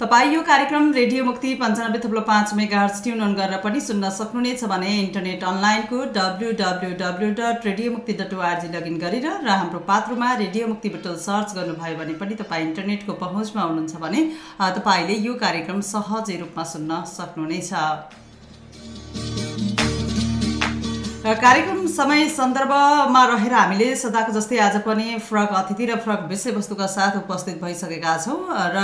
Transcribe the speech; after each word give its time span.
तपाईँ 0.00 0.32
यो 0.34 0.40
कार्यक्रम 0.48 0.92
रेडियो 0.92 1.22
मुक्ति 1.24 1.54
पन्चानब्बे 1.60 1.98
थप्लो 1.98 2.20
पाँच 2.26 2.52
मेगा 2.54 2.80
हर्च 2.80 3.02
ट्युन 3.04 3.20
अन 3.20 3.32
गरेर 3.34 3.58
पनि 3.62 3.80
सुन्न 3.80 4.10
सक्नुहुनेछ 4.18 4.62
भने 4.72 4.90
इन्टरनेट 4.98 5.42
अनलाइनको 5.44 5.98
W 6.16 6.50
W 6.60 6.90
W 7.00 7.30
dot 7.40 7.66
radio 7.66 7.92
Mukti 7.92 8.12
dot 8.20 8.34
O R G 8.34 8.68
login 8.76 8.98
गरेर 8.98 9.26
र 9.26 9.48
हाम्रो 9.48 9.80
पात्रोमा 9.90 10.28
रेडियो 10.42 10.66
मुक्ति 10.68 10.88
बटल 10.94 11.16
सर्च 11.24 11.54
गर्नुभयो 11.56 11.96
भने 11.98 12.14
पनि 12.20 12.34
तपाईँ 12.42 12.66
इन्टरनेटको 12.66 13.12
पहुँचमा 13.24 13.62
हुनुहुन्छ 13.62 13.94
भने 14.04 14.22
तपाईँले 14.78 15.16
यो 15.26 15.34
कार्यक्रम 15.42 15.80
सहजै 15.90 16.36
रूपमा 16.38 16.64
सुन्न 16.74 17.02
सक्नुहुनेछ। 17.16 17.72
कार्यक्रम 21.42 21.77
समय 21.88 22.28
सन्दर्भमा 22.28 23.24
रहेर 23.26 23.52
हामीले 23.54 23.94
सदाको 23.96 24.32
जस्तै 24.32 24.58
आज 24.58 24.76
पनि 24.84 25.16
फ्रक 25.28 25.52
अतिथि 25.54 25.86
र 25.86 25.96
फ्रक 25.98 26.26
विषयवस्तुका 26.28 26.86
साथ 26.88 27.16
उपस्थित 27.16 27.62
भइसकेका 27.62 28.16
छौँ 28.18 28.38
र 28.74 28.82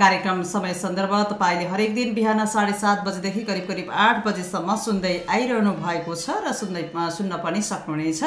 कार्यक्रम 0.00 0.42
समय 0.44 0.74
सन्दर्भ 0.74 1.14
तपाईँले 1.30 1.68
हरेक 1.68 1.94
दिन 1.94 2.14
बिहान 2.14 2.44
साढे 2.46 2.72
सात 2.78 3.04
बजेदेखि 3.06 3.42
करिब 3.44 3.66
करिब 3.68 3.90
आठ 4.06 4.26
बजेसम्म 4.26 4.76
सुन्दै 4.84 5.14
आइरहनु 5.28 5.72
भएको 5.78 6.14
छ 6.16 6.36
र 6.44 6.52
सुन्दै 6.52 6.84
सुन्न 7.16 7.40
पनि 7.44 7.62
सक्नुहुनेछ। 7.62 8.22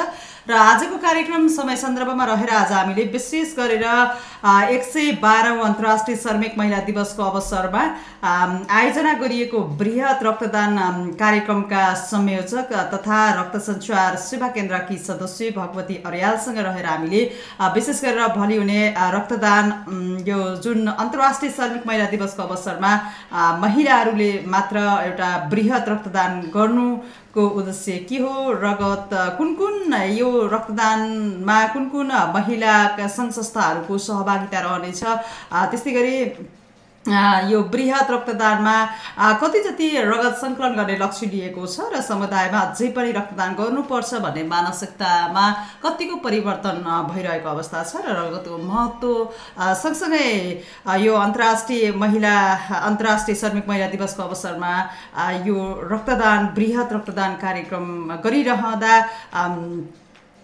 र 0.48 0.52
आजको 0.54 0.98
कार्यक्रम 0.98 1.48
समय 1.50 1.76
सन्दर्भमा 1.76 2.24
रहेर 2.32 2.50
आज 2.56 2.72
हामीले 2.72 3.04
विशेष 3.12 3.54
गरेर 3.58 3.86
एक 4.74 4.82
सय 4.84 5.12
बाह्रौँ 5.22 5.58
अन्तर्राष्ट्रिय 5.64 6.16
श्रमिक 6.16 6.58
महिला 6.58 6.80
दिवसको 6.90 7.22
अवसरमा 7.24 7.84
आयोजना 8.22 9.12
गरिएको 9.22 9.58
बृहत 9.78 10.22
रक्तदान 10.22 10.76
कार्यक्रमका 11.20 11.84
संयोजक 12.04 12.72
तथा 12.94 13.22
रक्त 13.40 13.60
सञ्चार 13.92 14.16
सेवा 14.16 14.48
केन्द्रकी 14.48 14.96
सदस्य 14.98 15.50
भगवती 15.56 15.94
अर्यालसँग 16.06 16.58
रहेर 16.58 16.86
हामीले 16.86 17.22
विशेष 17.74 18.00
गरेर 18.02 18.26
भोलि 18.36 18.56
हुने 18.56 18.80
रक्तदान 19.14 19.66
यो 20.26 20.38
जुन 20.64 20.86
अन्तर्राष्ट्रिय 20.86 21.50
श्रमिक 21.52 21.86
महिला 21.86 22.06
दिवसको 22.10 22.42
अवसरमा 22.42 22.92
महिलाहरूले 23.60 24.30
मात्र 24.48 24.76
एउटा 25.04 25.28
बृहत 25.52 25.88
रक्तदान 25.88 26.40
गर्नुको 26.54 27.46
उद्देश्य 27.60 27.98
के 28.08 28.18
हो? 28.18 28.32
रगत 28.64 29.10
कुन 29.38 29.54
कुन 29.60 29.94
यो 30.16 30.30
रक्तदानमा 30.52 31.58
कुन 31.74 31.88
कुन 31.92 32.10
महिलाका 32.34 33.08
सङ्घ 33.08 33.30
संस्थाहरूको 33.32 33.98
सहभागिता 34.08 34.60
रहनेछ? 34.60 35.04
त्यस्तै 35.70 35.92
गरी 35.92 36.16
यो 37.06 37.60
वृहत 37.64 38.10
रक्तदानमा 38.10 38.74
कति 39.42 39.60
जति 39.60 39.88
रगत 40.00 40.34
सङ्कलन 40.40 40.74
गर्ने 40.74 40.96
लक्ष्य 40.96 41.26
लिएको 41.26 41.66
छ 41.66 41.86
र 41.92 42.00
समुदायमा 42.00 42.58
अझै 42.60 42.88
पनि 42.94 43.12
रक्तदान 43.12 43.54
गर्नुपर्छ 43.54 44.14
भन्ने 44.22 44.42
मानसिकतामा 44.46 45.46
कतिको 45.82 46.16
परिवर्तन 46.22 46.78
भइरहेको 47.10 47.48
अवस्था 47.50 47.82
छ 47.84 48.04
र 48.06 48.14
रगतको 48.14 48.58
महत्त्व 48.60 49.10
सँगसँगै 49.82 50.28
यो 51.02 51.14
अन्तर्राष्ट्रिय 51.16 51.90
महिला 51.96 52.34
अन्तर्राष्ट्रिय 52.80 53.36
श्रमिक 53.36 53.68
महिला 53.68 53.86
दिवसको 53.96 54.22
अवसरमा 54.22 54.72
यो 55.42 55.58
रक्तदान 55.92 56.46
वृहत 56.54 56.92
रक्तदान 56.92 57.34
कार्यक्रम 57.42 57.90
गरिरहँदा 58.22 58.94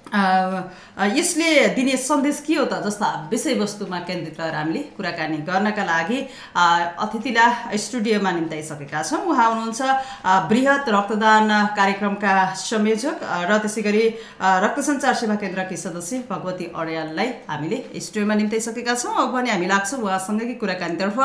यसले 0.08 1.48
दिने 1.76 1.96
सन्देश 1.98 2.41
के 2.46 2.54
हो 2.54 2.64
त 2.64 2.80
जस्ता 2.84 3.28
विषयवस्तुमा 3.30 3.98
केन्द्रित 4.08 4.41
रहेर 4.41 4.54
हामीले 4.54 4.82
कुराकानी 4.96 5.36
गर्नका 5.44 5.84
लागि 5.84 6.19
अतिथिलाई 6.56 7.76
स्टुडियोमा 7.76 8.30
निम्ताइसकेका 8.32 9.02
छौँ। 9.02 9.20
उहाँ 9.20 9.48
हुनुहुन्छ 9.52 9.80
वृहत 10.48 10.88
रक्तदान 10.88 11.50
कार्यक्रमका 11.76 12.34
संयोजक 12.56 13.16
र 13.20 13.58
त्यसै 13.60 13.82
गरी 13.84 14.04
रक्त 14.64 14.80
सञ्चार 14.88 15.14
सेवा 15.20 15.36
केन्द्रकी 15.44 15.76
सदस्य 15.76 16.25
भगवती 16.30 16.72
अर्याललाई 16.72 17.28
हामीले 17.48 17.78
स्टुडियोमा 18.00 18.34
निम्ताइसकेका 18.40 18.94
छौँ। 18.96 19.12
अब 19.12 19.32
भने 19.36 19.50
हामी 19.52 19.66
लाग्छौँ 19.69 20.00
उहाँसँगै 20.00 20.54
कुराकानीतर्फ। 20.56 21.19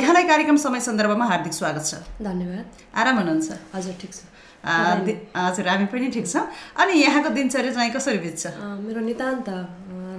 यहाँलाई 0.00 0.24
कार्यक्रम 0.24 0.56
समय 0.56 0.80
सन्दर्भमा 0.88 1.24
हार्दिक 1.26 1.52
स्वागत 1.52 1.84
छ। 1.84 2.00
धन्यवाद। 2.24 2.64
आराम 2.96 3.16
हुनुहुन्छ? 3.18 3.48
हजुर 3.74 3.94
ठिक 4.00 4.12
छ। 4.14 4.33
हजुर 4.64 5.68
हामी 5.68 5.86
पनि 5.92 6.08
ठिक 6.10 6.26
छौँ। 6.28 6.46
अनि 6.80 6.92
यहाँको 7.04 7.28
दिनचर्या 7.36 7.72
चाहिँ 7.72 7.92
कसरी 7.92 8.18
बित्छ? 8.18 8.46
मेरो 8.84 9.00
नितान्त 9.00 9.48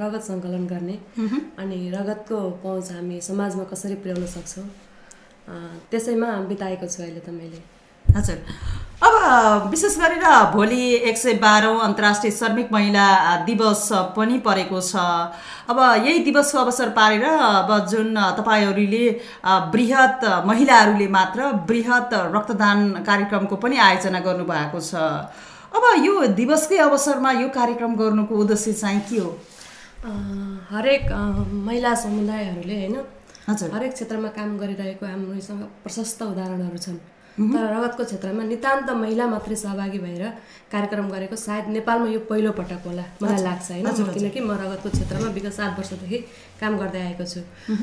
रगत 0.02 0.24
सङ्कलन 0.30 0.66
गर्ने। 0.68 0.98
अनि 1.62 1.78
रगतको 1.96 2.38
पहुँच 2.64 2.92
हामी 2.92 3.22
समाजमा 3.22 3.64
कसरी 3.72 3.96
पुर्याउन 4.02 4.26
सक्छौँ? 4.36 4.66
त्यसैमा 5.92 6.30
बिताएको 6.50 6.86
छु 6.88 7.04
अहिले 7.04 7.22
त 7.26 7.30
मैले। 7.30 7.60
हजुर 8.10 8.38
अब 9.04 9.70
विशेष 9.70 9.98
गरेर 10.00 10.24
भोलि 10.52 10.84
एक 11.10 11.18
सय 11.18 11.34
बाह्रौँ 11.38 11.80
अन्तर्राष्ट्रिय 11.84 12.32
श्रमिक 12.32 12.72
महिला 12.72 13.06
दिवस 13.46 13.88
पनि 14.16 14.38
परेको 14.40 14.80
छ। 14.82 14.96
अब 15.70 15.80
यही 16.06 16.20
दिवसको 16.24 16.58
अवसर 16.60 16.90
पारेर 16.90 17.24
अब 17.24 17.72
जुन 17.92 18.16
तपाईँहरूले 18.38 19.06
बृहत 19.74 20.20
महिलाहरूले 20.46 21.08
मात्र 21.08 21.52
बृहत 21.68 22.10
रक्तदान 22.36 23.04
कार्यक्रमको 23.04 23.56
पनि 23.56 23.78
आयोजना 23.78 24.20
गर्नुभएको 24.20 24.80
छ। 24.80 24.96
अब 25.76 25.84
यो 26.06 26.14
दिवसकै 26.34 26.78
अवसरमा 26.80 27.32
यो 27.32 27.48
कार्यक्रम 27.52 27.96
गर्नुको 27.96 28.36
उद्देश्य 28.36 28.74
चाहिँ 28.74 29.02
के 29.10 29.18
हो? 29.18 29.30
हरेक 30.72 31.12
महिला 31.68 31.94
समुदायहरूले 31.96 32.76
होइन? 32.76 32.96
हजुर। 33.50 33.76
हरेक 33.76 33.94
क्षेत्रमा 33.94 34.30
काम 34.38 34.58
गरिरहेको 34.58 35.06
हाम्रोसँग 35.06 35.62
प्रशस्त 35.84 36.22
उदाहरणहरू 36.24 36.78
छन्। 36.78 36.98
तर 37.35 37.63
रगतको 37.75 38.03
क्षेत्रमा 38.03 38.44
नितान्त 38.44 38.90
महिला 38.96 39.25
मात्रै 39.28 39.56
सहभागी 39.56 40.00
भएर 40.00 40.23
कार्यक्रम 40.72 41.07
गरेको 41.12 41.35
सायद 41.35 41.66
नेपालमा 41.75 42.07
यो 42.09 42.19
पहिलो 42.31 42.51
पटक 42.59 42.88
होला 42.88 43.03
मलाई 43.22 43.41
लाग्छ 43.44 43.72
होइन। 43.72 43.88
किनकि 44.16 44.40
म 44.40 44.51
रगतको 44.56 44.90
क्षेत्रमा 44.90 45.28
विगत 45.35 45.53
सात 45.53 45.79
वर्षदेखि 45.79 46.18
काम 46.62 46.78
गर्दै 46.79 47.01
आएको 47.12 47.25
छु। 47.28 47.40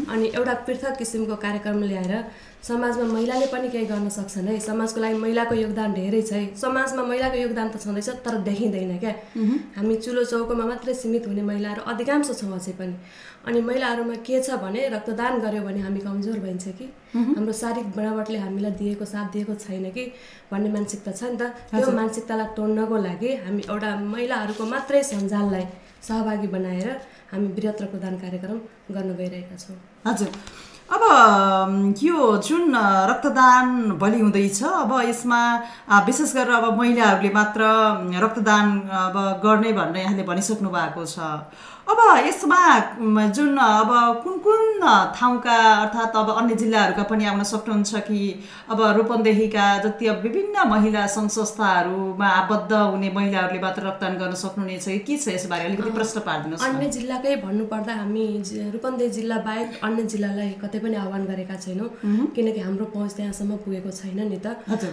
अनि 0.08 0.26
एउटा 0.32 0.54
पृथक 0.64 0.96
किसिमको 0.98 1.36
कार्यक्रम 1.36 1.82
ल्याएर 1.84 2.14
समाजमा 2.62 3.04
महिलाले 3.12 3.46
पनि 3.52 3.68
केही 3.68 3.86
गर्न 3.92 4.08
सक्छन् 4.08 4.48
है। 4.48 4.58
समाजको 4.60 5.00
लागि 5.00 5.18
महिलाको 5.18 5.54
योगदान 5.54 5.92
धेरै 5.92 6.22
छ 6.22 6.32
है। 6.32 6.44
समाजमा 6.56 7.02
महिलाको 7.04 7.36
योगदान 7.44 7.68
त 7.68 7.76
छँदैछ 7.84 8.08
तर 8.24 8.34
देखिँदैन 8.48 8.98
क्या। 8.98 9.14
हामी 9.76 9.96
चुलो 10.00 10.24
चौकोमा 10.24 10.64
मात्रै 10.64 10.94
सीमित 10.94 11.26
हुने 11.28 11.42
महिलाहरू 11.42 11.82
अधिकांश 11.92 12.30
छौँ 12.40 12.52
अझै 12.56 12.72
पनि। 12.80 12.94
अनि 13.42 13.60
महिलाहरूमा 13.60 14.14
के 14.26 14.42
छ 14.42 14.56
भने 14.62 14.88
रक्तदान 14.88 15.40
गऱ्यो 15.44 15.62
भने 15.66 15.80
हामी 15.82 16.00
कमजोर 16.00 16.38
भइन्छ 16.46 16.66
कि? 16.78 16.86
हाम्रो 17.14 17.52
शारीरिक 17.52 17.88
बनावटले 17.96 18.38
हामीलाई 18.38 18.70
दिएको 18.80 19.04
साथ 19.04 19.26
दिएको 19.34 19.54
छैन 19.64 19.90
कि 19.90 20.04
भन्ने 20.52 20.70
मानसिकता 20.70 21.12
छ 21.12 21.22
नि 21.24 21.36
त। 21.36 21.50
त्यो 21.74 21.90
मानसिकतालाई 21.90 22.54
तोड्नको 22.56 22.96
लागि 23.06 23.30
हामी 23.44 23.62
एउटा 23.66 23.90
महिलाहरूको 24.14 24.64
मात्रै 24.74 25.02
सञ्जाललाई 25.10 25.64
सहभागी 26.08 26.48
बनाएर 26.54 26.88
हामी 27.32 27.46
वृहत 27.58 27.82
रक्तदान 27.82 28.14
कार्यक्रम 28.22 28.58
गर्न 28.94 29.10
गइरहेका 29.18 29.56
छौँ। 29.58 29.76
हजुर। 30.06 30.30
अब 30.92 31.02
यो 32.04 32.16
जुन 32.46 32.74
रक्तदान 33.10 33.66
भोलि 34.00 34.18
हुँदैछ 34.20 34.62
अब 34.62 34.90
यसमा 35.08 35.40
विशेष 36.06 36.34
गरेर 36.36 36.54
अब 36.54 36.78
महिलाहरूले 36.78 37.30
मात्र 37.32 37.60
रक्तदान 38.24 38.66
अब 39.02 39.16
गर्ने 39.44 39.72
भनेर 39.72 40.02
यहाँले 40.04 40.22
भनिसक्नु 40.30 40.70
भएको 40.70 41.04
छ। 41.06 41.18
अब 41.90 41.98
यसमा 42.26 42.58
जुन 43.36 43.56
अब 43.58 43.90
कुन 44.24 44.38
कुन 44.44 44.80
ठाउँका 45.16 45.54
अर्थात् 45.72 46.16
अब 46.16 46.28
अन्य 46.30 46.54
जिल्लाहरूका 46.54 47.02
पनि 47.10 47.24
आउन 47.26 47.42
सक्नुहुन्छ 47.44 47.94
कि 48.08 48.20
अब 48.70 48.80
रूपन्देहीका 48.96 49.66
जति 49.84 50.06
अब 50.06 50.20
विभिन्न 50.22 50.66
महिला 50.68 51.06
सङ्घ 51.14 51.30
संस्थाहरूमा 51.30 52.28
आबद्ध 52.42 52.72
हुने 52.72 53.10
महिलाहरूले 53.14 53.60
मात्र 53.62 53.82
रक्तदान 53.86 54.16
गर्न 54.18 54.34
सक्नुहुनेछ 54.42 54.84
कि 54.84 54.98
के 55.08 55.16
छ 55.16 55.28
यसबारे 55.34 55.64
अलिकति 55.64 55.90
प्रश्न 55.98 56.20
पारिदिनुहोस् 56.28 56.64
अन्य 56.68 56.88
जिल्लाकै 56.96 57.34
भन्नुपर्दा 57.44 57.94
हामी 57.94 58.26
रूपन्देही 58.76 59.10
जिल्ला 59.18 59.38
बाहेक 59.48 59.80
अन्य 59.82 60.02
जिल्लालाई 60.14 60.50
कतै 60.62 60.78
पनि 60.86 60.96
आह्वान 61.02 61.24
गरेका 61.26 61.56
छैनौँ। 61.66 61.88
किनकि 62.36 62.60
हाम्रो 62.60 62.86
पहुँच 62.94 63.12
त्यहाँसम्म 63.16 63.56
पुगेको 63.66 63.90
छैन 63.90 64.20
नि 64.30 64.38
त। 64.38 64.46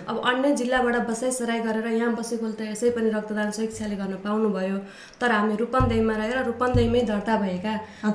अब 0.09 0.21
अन्य 0.33 0.56
जिल्लाबाट 0.63 0.95
बसाइसराई 1.09 1.59
गरेर 1.69 1.88
यहाँ 1.94 2.13
बसेको 2.15 2.51
त 2.57 2.74
यसै 2.74 2.89
पनि 2.97 3.09
रक्तदान 3.18 3.51
स्वेच्छाले 3.59 3.95
गर्न 4.01 4.19
पाउनुभयो। 4.25 4.77
तर 5.21 5.31
हामी 5.31 5.56
रूपन्देहीमा 5.63 6.15
रहेर 6.21 6.44
रूपन्देहीमै 6.79 7.01
दर्ता 7.11 7.35
भएका 7.43 7.73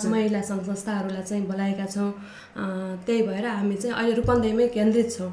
महिला 0.09 0.41
सङ्घ 0.49 0.63
संस्थाहरूलाई 0.65 1.23
चाहिँ 1.23 1.45
बोलाएका 1.47 1.87
छौँ। 1.95 2.11
त्यही 3.05 3.23
भएर 3.29 3.47
हामी 3.47 3.77
चाहिँ 3.77 3.97
अहिले 3.97 4.15
रूपन्देहीमै 4.21 4.67
केन्द्रित 4.77 5.09
छौँ। 5.17 5.33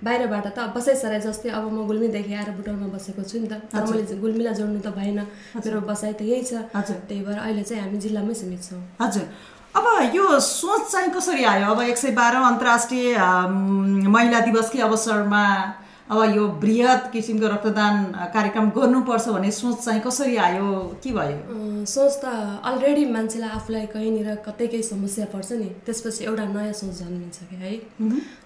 बाहिरबाट 0.00 0.46
त 0.56 0.58
बसाइसराई 0.72 1.20
जस्तै 1.20 1.48
अब 1.52 1.64
म 1.68 1.84
गुल्मीदेखि 1.84 2.32
आएर 2.32 2.50
बुटौलमा 2.56 2.88
बसेको 2.96 3.22
छु 3.22 3.36
नि 3.44 3.48
त। 3.52 3.68
तर 3.68 3.84
मैले 3.84 4.16
गुल्मीलाई 4.16 4.54
जोड्नु 4.56 4.80
त 4.80 4.88
भएन। 4.96 5.20
मेरो 5.60 5.80
बसाइ 5.84 6.12
त 6.16 6.22
यही 6.24 6.42
छ। 6.48 6.52
त्यही 6.72 7.20
भएर 7.20 7.38
अहिले 7.44 7.62
चाहिँ 7.68 7.82
हामी 7.84 7.98
जिल्लामै 8.00 8.34
सीमित 8.34 8.62
छौँ। 8.64 8.80
हजुर। 8.96 9.26
अब 9.76 9.86
यो 10.16 10.24
सोच 10.40 10.82
चाहिँ 10.92 11.10
कसरी 11.12 11.44
आयो? 11.44 11.66
अब 11.76 11.80
एक 11.92 11.98
सय 12.00 12.10
बाह्रौँ 12.16 12.44
अन्तर्राष्ट्रिय 12.48 13.06
महिला 14.08 14.40
दिवसकै 14.48 14.80
अवसरमा 14.88 15.44
अब 16.10 16.22
यो 16.36 16.46
बृहत 16.62 17.10
किसिमको 17.12 17.46
रक्तदान 17.46 17.96
कार्यक्रम 18.34 18.70
गर्नुपर्छ 18.74 19.26
भन्ने 19.28 19.50
सोच 19.54 19.84
चाहिँ 19.84 20.00
कसरी 20.02 20.36
आयो? 20.36 20.66
के 21.02 21.10
भयो? 21.14 21.84
सोच 21.86 22.12
त 22.22 22.24
अलरेडी 22.66 23.04
मान्छेलाई 23.14 23.50
आफूलाई 23.58 23.86
कहीँनिर 23.94 24.34
कतै 24.46 24.66
केही 24.66 24.82
समस्या 24.82 25.26
पर्छ 25.30 25.52
नि। 25.62 25.68
त्यसपछि 25.86 26.24
एउटा 26.26 26.44
नयाँ 26.50 26.72
सोच 26.80 26.94
जन्मिन्छ 26.98 27.38
कि 27.50 27.56
है। 27.62 27.74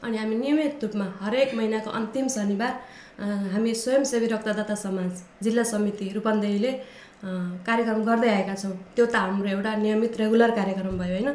अनि 0.04 0.16
हामी 0.16 0.36
नियमित 0.36 0.84
रूपमा 0.84 1.06
हरेक 1.24 1.54
महिनाको 1.56 1.90
अन्तिम 1.90 2.28
शनिबार 2.36 2.72
हामी 3.54 3.74
स्वयंसेवी 3.80 4.26
रक्तदाता 4.26 4.74
समाज 4.84 5.12
जिल्ला 5.42 5.62
समिति 5.72 6.08
रूपन्देहीले 6.14 6.72
कार्यक्रम 7.24 8.00
गर्दै 8.04 8.28
आएका 8.28 8.54
छौँ। 8.54 8.72
त्यो 8.96 9.04
त 9.06 9.16
हाम्रो 9.16 9.48
एउटा 9.48 9.70
नियमित 9.80 10.16
रेगुलर 10.20 10.50
कार्यक्रम 10.60 10.98
भयो 11.00 11.14
होइन? 11.14 11.28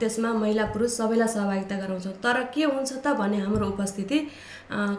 त्यसमा 0.00 0.32
महिला 0.36 0.64
पुरुष 0.74 0.90
सबैलाई 1.00 1.28
सहभागिता 1.34 1.76
गराउँछौँ। 1.80 2.12
तर 2.24 2.36
के 2.54 2.64
हुन्छ 2.64 2.92
त 3.04 3.16
भने 3.16 3.38
हाम्रो 3.44 3.66
उपस्थिति 3.72 4.18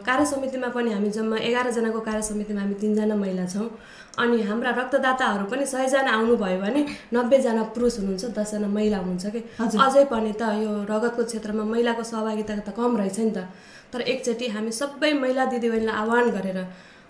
कार्य 0.08 0.26
समितिमा 0.26 0.68
पनि 0.74 0.90
हामी 0.94 1.10
जम्मा 1.10 1.38
एघारजनाको 1.38 2.00
कार्य 2.08 2.22
समितिमा 2.22 2.62
हामी 2.62 2.76
तिनजना 2.82 3.16
महिला 3.16 3.46
छौँ। 3.46 3.70
अनि 4.18 4.42
हाम्रा 4.50 4.72
रक्तदाताहरू 4.80 5.46
पनि 5.52 5.66
सयजना 5.66 6.12
आउनुभयो 6.18 6.60
भने 6.62 6.82
नब्बेजना 7.14 7.64
पुरुष 7.76 8.00
हुनुहुन्छ 8.00 8.26
दसजना 8.38 8.68
महिला 8.68 8.98
हुनुहुन्छ 8.98 9.26
कि? 9.30 9.42
अझै 9.62 10.04
पनि 10.10 10.32
त 10.34 10.42
यो 10.64 10.72
रगतको 10.90 11.24
क्षेत्रमा 11.30 11.64
महिलाको 11.74 12.04
सहभागिता 12.04 12.54
त 12.66 12.70
कम 12.74 12.98
रहेछ 12.98 13.20
नि 13.20 13.32
त। 13.38 13.46
तर 13.94 14.02
एकचोटि 14.02 14.48
हामी 14.56 14.72
सबै 14.72 15.14
महिला 15.22 15.46
दिदीबहिनीलाई 15.54 15.96
आह्वान 16.02 16.26
गरेर 16.38 16.60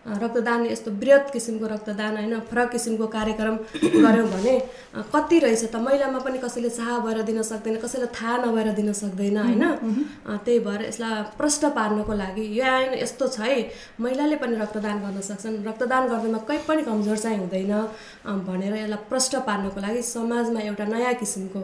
रक्तदान 0.05 0.65
यस्तो 0.65 0.91
वृहत 1.01 1.29
किसिमको 1.33 1.65
रक्तदान 1.67 2.17
होइन 2.17 2.39
फरक 2.49 2.69
किसिमको 2.71 3.05
कार्यक्रम 3.15 3.55
गऱ्यौँ 3.75 4.27
भने 4.29 4.53
कति 5.13 5.39
रहेछ 5.39 5.63
त? 5.65 5.75
महिलामा 5.77 6.19
पनि 6.21 6.37
कसैले 6.37 6.69
चाह 6.69 6.99
भएर 7.05 7.21
दिन 7.25 7.41
सक्दैन 7.41 7.75
कसैलाई 7.81 8.13
थाहा 8.13 8.37
नभएर 8.45 8.69
दिन 8.79 8.93
सक्दैन 8.93 9.37
होइन? 9.37 9.63
त्यही 10.45 10.59
भएर 10.67 10.81
यसलाई 10.85 11.23
प्रष्ट 11.37 11.65
पार्नको 11.77 12.13
लागि 12.13 12.45
यो 12.59 12.65
आएन 12.65 12.93
यस्तो 13.01 13.27
छ 13.27 13.39
है 13.41 13.57
महिलाले 14.01 14.35
पनि 14.37 14.55
रक्तदान 14.61 15.01
गर्न 15.01 15.21
सक्छन्। 15.21 15.65
रक्तदान 15.67 16.07
गर्दामा 16.07 16.37
कहीँ 16.45 16.61
पनि 16.67 16.81
कमजोर 16.85 17.17
चाहिँ 17.17 17.37
हुँदैन 17.39 17.73
भनेर 18.45 18.75
यसलाई 18.75 19.01
प्रष्ट 19.09 19.35
पार्नको 19.49 19.79
लागि 19.81 20.01
समाजमा 20.05 20.59
एउटा 20.69 20.85
नयाँ 20.85 21.13
किसिमको 21.17 21.63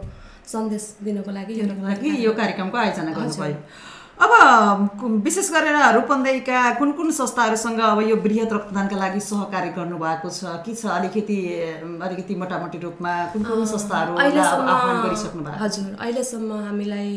सन्देश 0.52 0.84
दिनको 1.04 1.30
लागि 1.30 1.60
यो 1.60 1.66
रक्तदान 1.70 1.90
लागि 1.90 2.24
यो 2.26 2.32
कार्यक्रमको 2.34 2.76
आयोजना 2.78 3.12
गर्नुभयो 3.12 3.56
अब 4.22 5.00
विशेष 5.24 5.50
गरेर 5.52 5.76
रूपन्देहीका 5.94 6.58
कुन 6.78 6.92
कुन 6.92 7.10
संस्थाहरूसँग 7.12 7.80
अब 7.82 8.00
यो 8.02 8.16
वृहत 8.18 8.52
रक्तदानका 8.52 8.96
लागि 8.96 9.20
सहकार्य 9.22 9.70
गर्नुभएको 9.76 10.30
छ 10.30 10.52
के 10.62 10.74
छ 10.74 10.86
अलिकति 10.96 11.38
अलिकति 12.02 12.34
मोटामोटी 12.42 12.78
रूपमा 12.78 13.14
कुन 13.32 13.42
कुन 13.44 13.64
भएको 13.64 15.56
हजुर 15.64 15.96
अहिलेसम्म 15.96 16.60
हामीलाई 16.66 17.10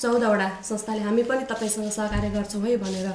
चौधवटा 0.00 0.48
संस्थाले 0.62 1.00
हामी 1.02 1.22
पनि 1.24 1.44
तपाईँसँग 1.50 1.90
सहकार्य 1.90 2.30
गर्छौँ 2.30 2.62
है 2.62 2.76
भनेर 2.76 3.08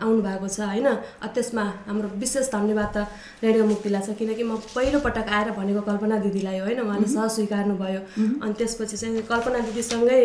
आउनु 0.00 0.20
भएको 0.22 0.48
छ 0.48 0.60
होइन? 0.60 0.88
त्यसमा 1.34 1.64
हाम्रो 1.86 2.08
विशेष 2.16 2.46
धन्यवाद 2.52 2.88
त 2.96 2.98
रेडियो 3.44 3.64
मुक्तिलाई 3.66 4.02
छ 4.02 4.16
किनकि 4.18 4.42
म 4.42 4.56
पहिलोपटक 4.74 5.28
आएर 5.28 5.50
भनेको 5.58 5.80
कल्पना 5.84 6.16
दिदीलाई 6.24 6.58
हो 6.58 6.64
होइन? 6.64 6.80
उहाँले 6.80 7.08
सह 7.14 7.28
स्वीकार्नु 7.36 7.74
भयो। 7.76 8.00
अनि 8.40 8.54
त्यसपछि 8.58 8.96
चाहिँ 8.96 9.22
कल्पना 9.28 9.58
दिदीसँगै 9.68 10.20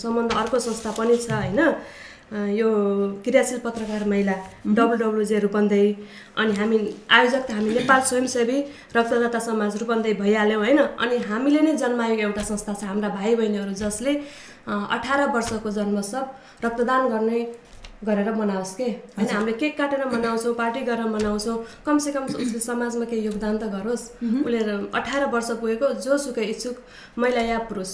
सम्बन्ध 0.00 0.32
अर्को 0.32 0.58
संस्था 0.58 0.90
पनि 0.96 1.16
छ 1.16 1.30
होइन? 1.30 1.60
यो 2.32 2.68
क्रियाशील 3.24 3.58
पत्रकार 3.60 4.04
महिला 4.08 4.34
डब्लुडब्लुजे 4.66 5.38
रूपन्देही 5.38 5.88
अनि 6.36 6.52
हामी 6.56 6.78
आयोजक 7.12 7.42
त 7.48 7.50
हामी 7.52 7.70
नेपाल 7.74 8.00
स्वयंसेवी 8.08 8.58
रक्तदाता 8.96 9.38
समाज 9.38 9.76
रूपन्देही 9.76 10.14
भइहाल्यौँ 10.20 10.60
होइन? 10.64 10.78
अनि 10.78 11.16
हामीले 11.28 11.60
नै 11.60 11.76
जन्माएको 11.76 12.22
एउटा 12.22 12.42
संस्था 12.42 12.72
छ 12.72 12.84
हाम्रा 12.84 13.08
भाइ 13.08 13.34
बहिनीहरू 13.36 13.72
जसले 13.76 14.14
अठार 14.66 15.28
वर्षको 15.34 15.70
जन्मोत्सव 15.70 16.24
रक्तदान 16.64 17.08
गर्ने 17.08 17.40
गरेर 18.06 18.32
मनाओस् 18.34 18.74
के? 18.76 18.88
होइन 19.18 19.28
हामीले 19.28 19.52
केक 19.58 19.76
काटेर 19.78 20.04
मनाउँछौँ 20.08 20.54
पार्टी 20.54 20.80
गरेर 20.88 21.08
मनाउँछौँ 21.12 21.56
कमसेकम 21.86 22.24
उसले 22.24 22.60
समाजमा 22.60 23.04
केही 23.12 23.26
योगदान 23.26 23.58
त 23.58 23.68
गरोस्। 23.76 24.08
उसले 24.40 24.58
अठार 24.90 25.28
वर्ष 25.28 25.50
पुगेको 25.60 25.92
जोसुकै 26.00 26.44
इच्छुक 26.48 26.76
महिला 27.18 27.40
या 27.50 27.58
पुरुष। 27.68 27.92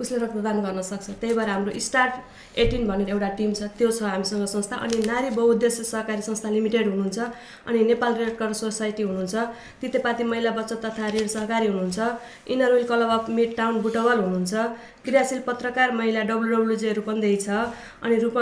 उसले 0.00 0.18
रक्तदान 0.18 0.60
गर्न 0.62 0.82
सक्छ। 0.82 1.10
त्यही 1.10 1.34
भएर 1.34 1.48
हाम्रो 1.48 1.78
स्टार्ट 1.80 2.58
एटिन 2.58 2.86
भनेर 2.88 3.08
एउटा 3.08 3.28
टिम 3.38 3.52
छ 3.52 3.62
त्यो 3.78 3.90
छ 3.90 4.02
हामीसँग 4.04 4.44
संस्था। 4.46 4.76
अनि 4.76 4.98
नारी 5.06 5.30
बहुद्देश्य 5.36 5.84
सहकारी 5.84 6.22
संस्था 6.22 6.48
लिमिटेड 6.50 6.88
हुनुहुन्छ 6.88 7.18
अनि 7.66 7.84
नेपाल 7.84 8.14
रेड 8.14 8.36
क्रस 8.38 8.60
सोसाइटी 8.60 9.02
हुनुहुन्छ 9.02 9.34
तितेपाती 9.80 10.24
महिला 10.24 10.50
बचत 10.58 10.84
तथा 10.84 11.08
ऋण 11.14 11.26
सहकारी 11.28 11.66
हुनुहुन्छ 11.66 11.98
inner 12.52 12.72
wheel 12.72 12.86
club 12.86 13.10
of 13.18 13.30
mid 13.30 13.56
town 13.56 13.80
Butwal 13.82 14.18
हुनुहुन्छ 14.18 14.54
क्रियाशील 15.08 15.40
पत्रकार 15.46 15.90
महिला 16.00 16.22
डब्लुडब्लुजे 16.30 16.92
रूपन्देही 17.00 17.36
छ 17.46 17.48
अनि 18.04 18.16
रूप 18.24 18.36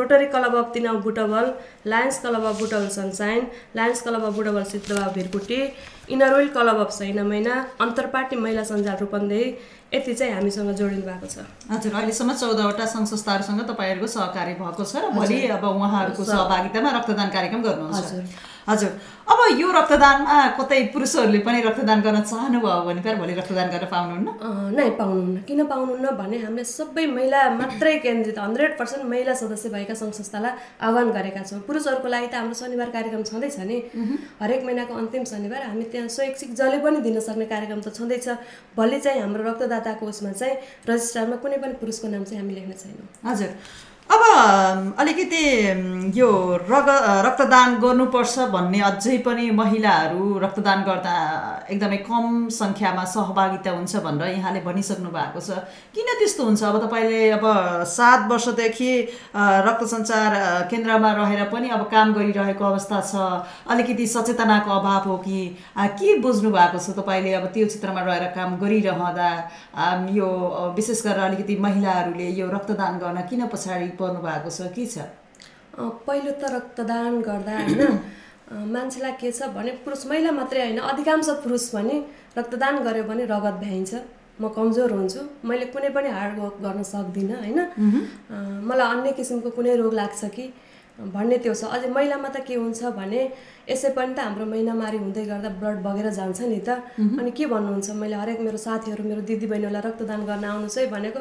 rotary 0.00 0.26
club 0.34 0.54
of 0.62 0.70
Tinau 0.74 1.00
Butwal 1.06 1.52
lions 1.92 2.20
club 2.22 2.44
of 2.52 2.60
Butwal 2.60 2.88
sunshine 2.98 3.46
lions 3.76 4.02
club 4.06 4.24
of 4.28 4.34
Butwal 4.36 4.64
Siddhawa 4.74 5.06
Bhirkuti 5.16 5.60
inner 6.14 6.34
wheel 6.36 6.48
club 6.56 6.78
of 6.86 6.90
Sainamaina 7.24 7.54
अन्तर्पार्टी 7.80 8.36
महिला 8.36 8.64
सञ्जाल 8.70 8.96
रूपन्देही 9.00 9.46
यति 9.94 10.14
चाहिँ 10.14 10.32
हामीसँग 10.34 10.70
जोडिनु 10.78 11.02
भएको 11.02 11.26
छ। 11.26 11.44
हजुर 11.70 11.94
अहिलेसम्म 11.94 12.34
चौधवटा 12.40 12.86
सङ्घ 12.92 13.06
संस्थाहरूसँग 13.12 13.60
तपाईँहरूको 13.70 14.06
सहकारी 14.12 14.54
भएको 14.60 14.84
छ 14.84 15.02
र 15.02 15.10
भोलि 15.16 15.38
अब 15.56 15.64
उहाँहरूको 15.70 16.24
सहभागितामा 16.30 16.90
रक्तदान 16.98 17.28
कार्यक्रम 17.36 17.62
गर्नुहुन्छ। 17.62 18.10
हजुर। 18.70 18.92
अब 19.30 19.38
यो 19.60 19.68
रक्तदानमा 19.72 20.36
कतै 20.58 20.78
पुरुषहरूले 20.94 21.38
पनि 21.46 21.58
रक्तदान 21.62 22.00
गर्न 22.06 22.20
चाहनुभयो 22.30 22.80
भने 22.86 23.00
त 23.02 23.14
भोलि 23.20 23.34
रक्तदान 23.40 23.68
गरेर 23.74 23.88
पाउनुहुन्न? 23.94 24.28
नै 24.78 24.88
पाउनुहुन्न। 25.00 25.36
किन 25.48 25.60
पाउनुहुन्न 25.70 26.06
भने 26.20 26.36
हामीले 26.44 26.64
सबै 26.64 27.06
महिला 27.16 27.40
मात्रै 27.60 27.94
केन्द्रित 28.06 28.38
हन्ड्रेड 28.38 28.72
पर्सेन्ट 28.78 29.04
महिला 29.12 29.34
सदस्य 29.42 29.68
भएका 29.74 29.94
सङ्घ 30.00 30.12
संस्थालाई 30.18 30.52
आह्वान 30.86 31.08
गरेका 31.16 31.42
छौँ। 31.50 31.60
पुरुषहरूको 31.68 32.08
लागि 32.14 32.28
त 32.30 32.34
हाम्रो 32.40 32.54
शनिबार 32.62 32.90
कार्यक्रम 32.96 33.22
छँदैछ 33.30 33.58
नि। 33.70 33.78
हरेक 34.42 34.60
महिनाको 34.66 34.94
अन्तिम 35.02 35.24
शनिबार 35.32 35.62
हामी 35.70 35.84
त्यहाँ 35.90 36.08
स्वैच्छिक 36.16 36.50
जसले 36.54 36.78
पनि 36.82 36.98
दिन 37.06 37.20
सक्ने 37.20 37.46
कार्यक्रम 37.54 37.80
त 37.86 37.94
छँदैछ। 37.94 38.26
भोलि 38.74 38.98
चाहिँ 38.98 39.20
हाम्रो 39.20 39.42
रक्तदाताको 39.50 40.04
उसमा 40.06 40.32
चाहिँ 40.40 40.54
रजिस्ट्रारमा 40.90 41.36
कुनै 41.42 41.58
पनि 41.62 41.74
पुरुषको 41.82 42.06
नाम 42.10 42.24
चाहिँ 42.26 42.42
हामी 42.42 42.54
लेख्ने 42.54 42.74
छैनौँ। 42.82 43.06
हजुर। 43.30 43.50
अब 44.10 44.22
अलिकति 44.98 45.42
यो 46.18 46.28
रग 46.70 46.88
रक्तदान 47.26 47.74
गर्नुपर्छ 47.80 48.38
भन्ने 48.52 48.80
अझै 48.82 49.18
पनि 49.26 49.50
महिलाहरू 49.58 50.38
रक्तदान 50.44 50.82
गर्दा 50.84 51.14
एकदमै 51.70 51.96
कम 52.08 52.48
सङ्ख्यामा 52.50 53.04
सहभागिता 53.12 53.70
हुन्छ 53.70 53.96
भनेर 54.06 54.28
यहाँले 54.28 54.60
भनिसक्नु 54.60 55.10
भएको 55.10 55.40
छ। 55.40 55.62
किन 55.94 56.08
त्यस्तो 56.18 56.44
हुन्छ? 56.44 56.62
अब 56.62 56.78
तपाईँले 56.86 57.20
अब 57.38 57.44
सात 57.86 58.26
वर्षदेखि 58.30 58.90
रक्त 59.68 59.84
सञ्चार 59.92 60.34
केन्द्रमा 60.70 61.12
रहेर 61.20 61.44
पनि 61.54 61.68
अब 61.70 61.82
काम 61.94 62.12
गरिरहेको 62.14 62.64
अवस्था 62.64 63.00
छ। 63.12 63.14
अलिकति 63.70 64.06
सचेतनाको 64.06 64.70
अभाव 64.70 65.08
हो 65.08 65.16
कि 65.22 65.38
के 65.78 66.18
बुझ्नु 66.18 66.50
भएको 66.50 66.78
छ 66.78 66.98
तपाईँले 66.98 67.34
अब 67.34 67.46
त्यो 67.54 67.66
क्षेत्रमा 67.70 68.02
रहेर 68.10 68.26
काम 68.34 68.58
गरिरहँदा? 68.58 69.30
यो 70.18 70.28
विशेष 70.76 71.06
गरेर 71.06 71.24
अलिकति 71.30 71.56
महिलाहरूले 71.62 72.28
यो 72.40 72.50
रक्तदान 72.50 72.98
गर्न 72.98 73.26
किन 73.30 73.46
पछाडि 73.54 73.88
पर्नु 74.00 74.20
भएको 74.26 74.50
छ 74.50 74.72
के 74.76 74.86
छ? 74.86 74.96
पहिलो 76.06 76.32
त 76.40 76.44
रक्तदान 76.54 77.20
गर्दा 77.28 77.52
होइन 77.58 77.82
मान्छेलाई 78.74 79.12
के 79.20 79.30
छ 79.32 79.48
भने 79.56 79.72
पुरुष 79.84 80.06
महिला 80.06 80.30
मात्रै 80.34 80.60
होइन 80.62 80.78
अधिकांश 80.92 81.28
पुरुष 81.44 81.68
पनि 81.74 81.96
रक्तदान 82.38 82.74
गर्यो 82.86 83.04
भने 83.10 83.24
रगत 83.30 83.56
भ्याइन्छ। 83.62 83.92
म 84.40 84.48
कमजोर 84.56 84.90
हुन्छु 84.92 85.20
मैले 85.44 85.64
कुनै 85.74 85.88
पनि 85.94 86.08
हार्ड 86.16 86.38
वर्क 86.40 86.56
गर्न 86.64 86.82
सक्दिनँ 86.90 87.36
होइन? 87.44 87.60
मलाई 88.68 88.86
अन्य 88.94 89.12
किसिमको 89.18 89.50
कुनै 89.56 89.74
रोग 89.76 89.94
लाग्छ 89.94 90.24
कि? 90.36 90.44
भन्ने 90.98 91.36
त्यो 91.38 91.54
छ। 91.54 91.64
अझै 91.64 91.88
महिलामा 91.88 92.28
त 92.28 92.44
के 92.44 92.54
हुन्छ 92.60 92.80
भने 92.98 93.20
यसै 93.70 93.90
पनि 93.96 94.12
त 94.14 94.18
हाम्रो 94.20 94.44
महिनामारी 94.52 94.98
हुँदै 95.00 95.24
गर्दा 95.30 95.48
ब्लड 95.60 95.78
बगेर 95.86 96.06
जान्छ 96.12 96.40
नि 96.52 96.60
त। 96.60 96.68
अनि 96.98 97.30
के 97.30 97.46
भन्नुहुन्छ 97.46 97.88
मैले 98.02 98.16
हरेक 98.20 98.38
मेरो 98.46 98.58
साथीहरू 98.60 99.02
मेरो 99.08 99.20
दिदीबहिनीहरूलाई 99.24 99.82
रक्तदान 99.88 100.20
गर्न 100.28 100.44
आउनुहोस् 100.44 100.78
है 100.78 100.86
भनेको 100.92 101.20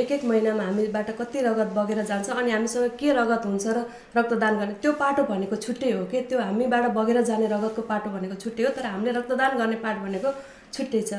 एक 0.00 0.10
एक 0.16 0.22
महिनामा 0.24 0.64
हामीबाट 0.64 1.08
कति 1.20 1.38
रगत 1.48 1.70
बगेर 1.76 2.00
जान्छ 2.10 2.28
अनि 2.40 2.50
हामीसँग 2.56 2.96
के 2.96 3.08
रगत 3.20 3.42
हुन्छ 3.50 3.66
र 3.76 3.78
रक्तदान 4.16 4.52
गर्ने 4.58 4.74
त्यो 4.80 4.92
पाटो 5.02 5.22
भनेको 5.28 5.56
छुट्टै 5.60 5.90
हो 5.92 6.04
कि? 6.08 6.18
त्यो 6.28 6.38
हामीबाट 6.40 6.84
बगेर 6.96 7.18
जाने 7.28 7.46
रगतको 7.52 7.82
पाटो 7.90 8.08
भनेको 8.16 8.34
छुट्टै 8.40 8.62
हो 8.64 8.70
तर 8.76 8.86
हामीले 8.96 9.12
रक्तदान 9.18 9.52
गर्ने 9.60 9.76
पार्ट 9.84 9.98
भनेको 10.06 10.28
छुट्टै 10.72 11.02
छ। 11.04 11.12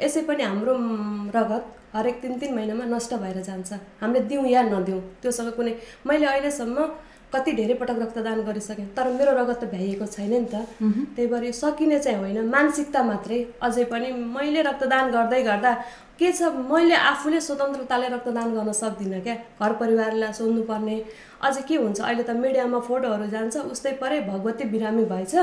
यसै 0.00 0.22
पनि 0.28 0.42
हाम्रो 0.44 0.72
रगत 1.36 1.64
हरेक 1.96 2.16
तिन 2.22 2.32
तिन 2.40 2.50
महिनामा 2.54 2.84
नष्ट 2.94 3.12
भएर 3.20 3.40
जान्छ। 3.48 3.72
हामीले 4.00 4.20
दिउँ 4.30 4.46
या 4.48 4.62
नदिउँ 4.72 5.00
त्योसँग 5.20 5.50
कुनै 5.56 5.72
मैले 6.06 6.26
अहिलेसम्म 6.32 6.78
कति 7.32 7.52
धेरै 7.52 7.74
पटक 7.74 7.98
रक्तदान 8.02 8.40
गरिसकेँ 8.46 8.86
तर 8.96 9.06
मेरो 9.18 9.32
रगत 9.36 9.58
त 9.60 9.64
भ्याइएको 9.70 10.06
छैन 10.06 10.30
नि 10.30 10.46
त। 10.46 10.54
त्यही 11.14 11.26
भएर 11.26 11.44
यो 11.44 11.52
सकिने 11.52 11.98
चाहिँ 11.98 12.18
होइन। 12.18 12.38
मानसिकता 12.48 13.02
मात्रै। 13.02 13.38
अझै 13.62 13.84
पनि 13.92 14.12
मैले 14.12 14.62
रक्तदान 14.62 15.10
गर्दै 15.10 15.42
गर्दा 15.42 15.72
के 16.16 16.32
छ? 16.32 16.48
मैले 16.70 16.94
आफूले 16.94 17.40
स्वतन्त्रताले 17.40 18.08
रक्तदान 18.08 18.48
गर्न 18.56 18.72
सक्दिनँ 18.72 19.20
क्या। 19.20 19.34
घर 19.60 19.72
परिवारलाई 19.82 20.32
सोध्नुपर्ने। 20.32 20.96
अझै 21.42 21.62
के 21.68 21.76
हुन्छ? 21.76 22.00
अहिले 22.00 22.22
त 22.22 22.30
मिडियामा 22.30 22.78
फोटोहरू 22.88 23.26
जान्छ। 23.28 23.56
उस्तै 23.74 23.92
परे 24.00 24.20
भगवती 24.30 24.64
बिरामी 24.72 25.04
भएछ। 25.04 25.34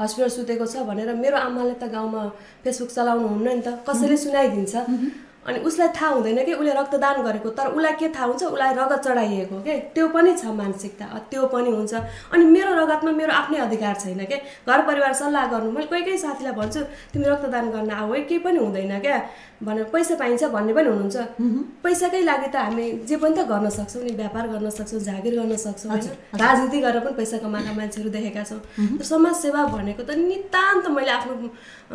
हस्पिटल 0.00 0.30
सुतेको 0.36 0.66
छ 0.66 0.86
भनेर 0.88 1.12
मेरो 1.20 1.36
आमाले 1.36 1.74
त 1.76 1.84
गाउँमा 1.92 2.22
फेसबुक 2.64 2.90
चलाउनु 2.96 3.28
हुन्न 3.28 3.48
नि 3.58 3.62
त। 3.66 3.84
कसैले 3.84 4.16
सुनाइदिन्छ। 4.16 4.74
अनि 5.46 5.58
उसलाई 5.58 5.88
थाहा 5.88 6.08
हुँदैन 6.08 6.44
कि 6.44 6.52
उसले 6.54 6.72
रक्तदान 6.72 7.22
गरेको 7.22 7.50
तर 7.58 7.66
उसलाई 7.74 7.92
के 7.98 8.08
थाहा 8.14 8.26
हुन्छ? 8.26 8.42
उसलाई 8.44 8.74
रगत 8.74 9.02
चढाइएको 9.04 9.56
के? 9.62 9.78
त्यो 9.94 10.08
पनि 10.14 10.32
छ 10.38 10.44
मानसिकता 10.54 11.06
त्यो 11.30 11.46
पनि 11.54 11.70
हुन्छ। 11.70 11.94
अनि 12.32 12.44
मेरो 12.44 12.74
रगतमा 12.78 13.12
मेरो 13.12 13.32
आफ्नै 13.32 13.58
अधिकार 13.66 13.94
छैन 14.02 14.24
क्या 14.24 14.38
घर 14.68 14.86
परिवार 14.86 15.12
सल्लाह 15.12 15.46
गर्नु 15.50 15.70
मैले 15.72 15.86
कोही 15.86 16.02
कोही 16.02 16.18
साथीलाई 16.18 16.52
भन्छु 16.54 16.80
तिमी 17.12 17.26
रक्तदान 17.26 17.70
गर्न 17.70 17.90
आऊ 17.90 18.12
है 18.12 18.20
केही 18.22 18.38
पनि 18.38 18.58
हुँदैन 18.58 18.98
क्या? 19.00 19.18
भनेर 19.62 19.84
पैसा 19.92 20.14
पाइन्छ 20.18 20.44
भन्ने 20.54 20.72
पनि 20.74 20.88
हुनुहुन्छ। 20.88 21.16
पैसाकै 21.82 22.22
लागि 22.22 22.48
त 22.50 22.56
हामी 22.56 22.84
जे 23.06 23.16
पनि 23.16 23.34
त 23.36 23.46
गर्न 23.46 23.68
सक्छौँ 23.70 24.02
नि 24.02 24.12
व्यापार 24.18 24.44
गर्न 24.52 24.70
सक्छौँ 24.70 25.00
जागिर 25.00 25.34
गर्न 25.38 25.56
सक्छौँ 25.56 25.90
होइन? 25.90 26.08
राजनीति 26.34 26.78
गरेर 26.80 27.00
पनि 27.00 27.14
पैसा 27.14 27.38
कमाएका 27.38 27.72
मान्छेहरू 27.72 28.10
देखेका 28.10 28.42
छौँ। 28.42 28.60
समाज 29.02 29.34
सेवा 29.36 29.64
भनेको 29.74 30.02
त 30.02 30.18
नितान्त 30.18 30.88
मैले 30.90 31.10
आफ्नो 31.10 31.34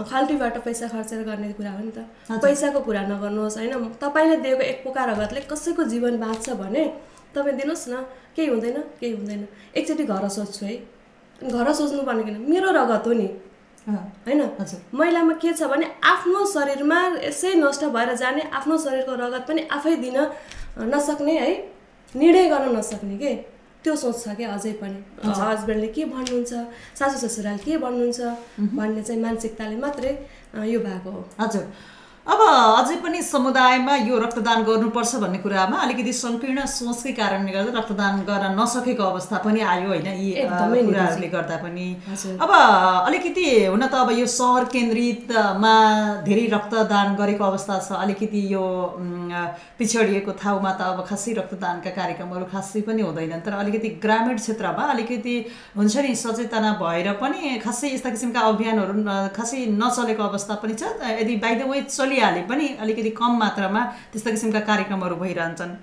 खाल्टीबाट 0.03 0.57
पैसा 0.63 0.87
खर्चेर 0.87 1.23
गर्ने 1.23 1.51
कुरा 1.53 1.71
हो 1.71 1.81
नि 1.83 1.91
त। 1.91 2.07
पैसाको 2.39 2.79
कुरा 2.87 3.01
नगर्नुहोस् 3.07 3.57
होइन? 3.57 3.73
तपाईँले 3.99 4.37
दिएको 4.45 4.63
एक 4.63 4.77
पोका 4.83 5.03
रगतले 5.11 5.41
कसैको 5.51 5.83
जीवन 5.91 6.17
बाँच्छ 6.17 6.49
भने 6.61 6.83
तपाईँ 7.35 7.55
दिनुहोस् 7.57 7.89
न। 7.89 8.05
केही 8.35 8.47
हुँदैन 8.47 8.77
केही 8.99 9.13
हुँदैन। 9.13 9.41
एकचोटि 9.75 10.03
घर 10.05 10.27
सोध्छु 10.29 10.65
है। 10.65 10.75
घर 11.41 11.67
सोच्नु 11.73 12.01
भनेको 12.05 12.31
मेरो 12.47 12.69
रगत 12.71 13.07
हो 13.07 13.13
नि। 13.13 13.27
होइन? 13.87 14.41
हजुर। 14.59 14.79
महिलामा 14.93 15.33
के 15.41 15.53
छ 15.53 15.63
भने 15.71 15.85
आफ्नो 16.03 16.45
शरीरमा 16.45 16.99
यसै 17.23 17.53
नष्ट 17.55 17.83
भएर 17.95 18.13
जाने 18.15 18.41
आफ्नो 18.51 18.77
शरीरको 18.77 19.13
रगत 19.15 19.45
पनि 19.47 19.67
आफै 19.71 19.95
दिन 19.97 20.17
नसक्ने 20.93 21.37
है? 21.39 21.53
निर्णय 22.15 22.49
गर्न 22.49 22.77
नसक्ने 22.77 23.17
के? 23.17 23.33
त्यो 23.83 23.95
सोच 23.95 24.23
छ 24.23 24.35
क्या 24.35 24.53
अझै 24.53 24.71
पनि। 24.81 24.99
हस्बेन्डले 25.23 25.87
के 25.95 26.05
भन्नुहुन्छ? 26.05 26.53
सासू 26.99 27.17
ससुराले 27.27 27.63
के 27.63 27.77
भन्नुहुन्छ? 27.77 28.19
भन्ने 28.75 29.03
चाहिँ 29.03 29.21
मानसिकताले 29.21 29.75
मात्रै 29.77 30.11
यो 30.67 30.79
भएको 30.79 31.09
हो। 31.11 31.21
हजुर। 31.39 31.63
अब 32.27 32.41
अझै 32.43 32.95
पनि 33.03 33.21
समुदायमा 33.23 33.93
यो 34.07 34.17
रक्तदान 34.19 34.63
गर्नुपर्छ 34.67 35.15
भन्ने 35.23 35.37
कुरामा 35.43 35.77
अलिकति 35.83 36.13
सङ्कीर्ण 36.13 36.65
सोचकै 36.67 37.11
कारणले 37.19 37.51
गर्दा 37.55 37.71
रक्तदान 37.79 38.19
गर्न 38.29 38.45
नसकेको 38.59 39.03
अवस्था 39.03 39.37
पनि 39.45 39.61
आयो 39.73 39.87
होइन 39.87 40.07
यी 40.21 40.31
कुराहरूले 40.43 41.29
गर्दा 41.35 41.57
पनि। 41.63 41.87
अब 42.43 42.51
अलिकति 43.07 43.45
हुन 43.71 43.83
त 43.87 43.93
अब 44.03 44.11
यो 44.19 44.25
सहर 44.35 44.63
केन्द्रितमा 44.75 45.75
धेरै 46.27 46.45
रक्तदान 46.55 47.15
गरेको 47.21 47.43
अवस्था 47.51 47.79
छ 47.87 48.01
अलिकति 48.03 48.41
यो 48.53 48.65
पिछडिएको 49.79 50.31
ठाउँमा 50.43 50.71
त 50.75 50.81
अब 50.91 50.99
खासै 51.07 51.33
रक्तदानका 51.39 51.95
कार्यक्रमहरू 51.99 52.45
खासै 52.51 52.81
पनि 52.89 53.07
हुँदैनन्। 53.07 53.45
तर 53.47 53.53
अलिकति 53.63 53.89
ग्रामीण 54.03 54.35
क्षेत्रमा 54.43 54.83
अलिकति 54.95 55.37
हुन्छ 55.77 55.95
नि 56.03 56.11
सचेतना 56.25 56.75
भएर 56.83 57.07
पनि 57.23 57.55
खासै 57.63 57.93
यस्ता 57.95 58.09
किसिमका 58.11 58.45
अभियानहरू 58.51 58.93
खासै 59.39 59.65
नचलेको 59.79 60.23
अवस्था 60.29 60.53
पनि 60.59 60.75
छ। 60.75 60.93
यदि 61.23 61.35
बाई 61.39 61.55
द 61.55 61.71
वे 61.71 61.81
चलिहाले 62.17 62.41
पनि 62.49 62.67
अलिकति 62.81 63.09
कम 63.13 63.37
मात्रामा 63.37 63.81
त्यस्ता 64.11 64.31
किसिमका 64.31 64.59
कार्यक्रमहरू 64.65 65.15
भइरहन्छन्। 65.15 65.73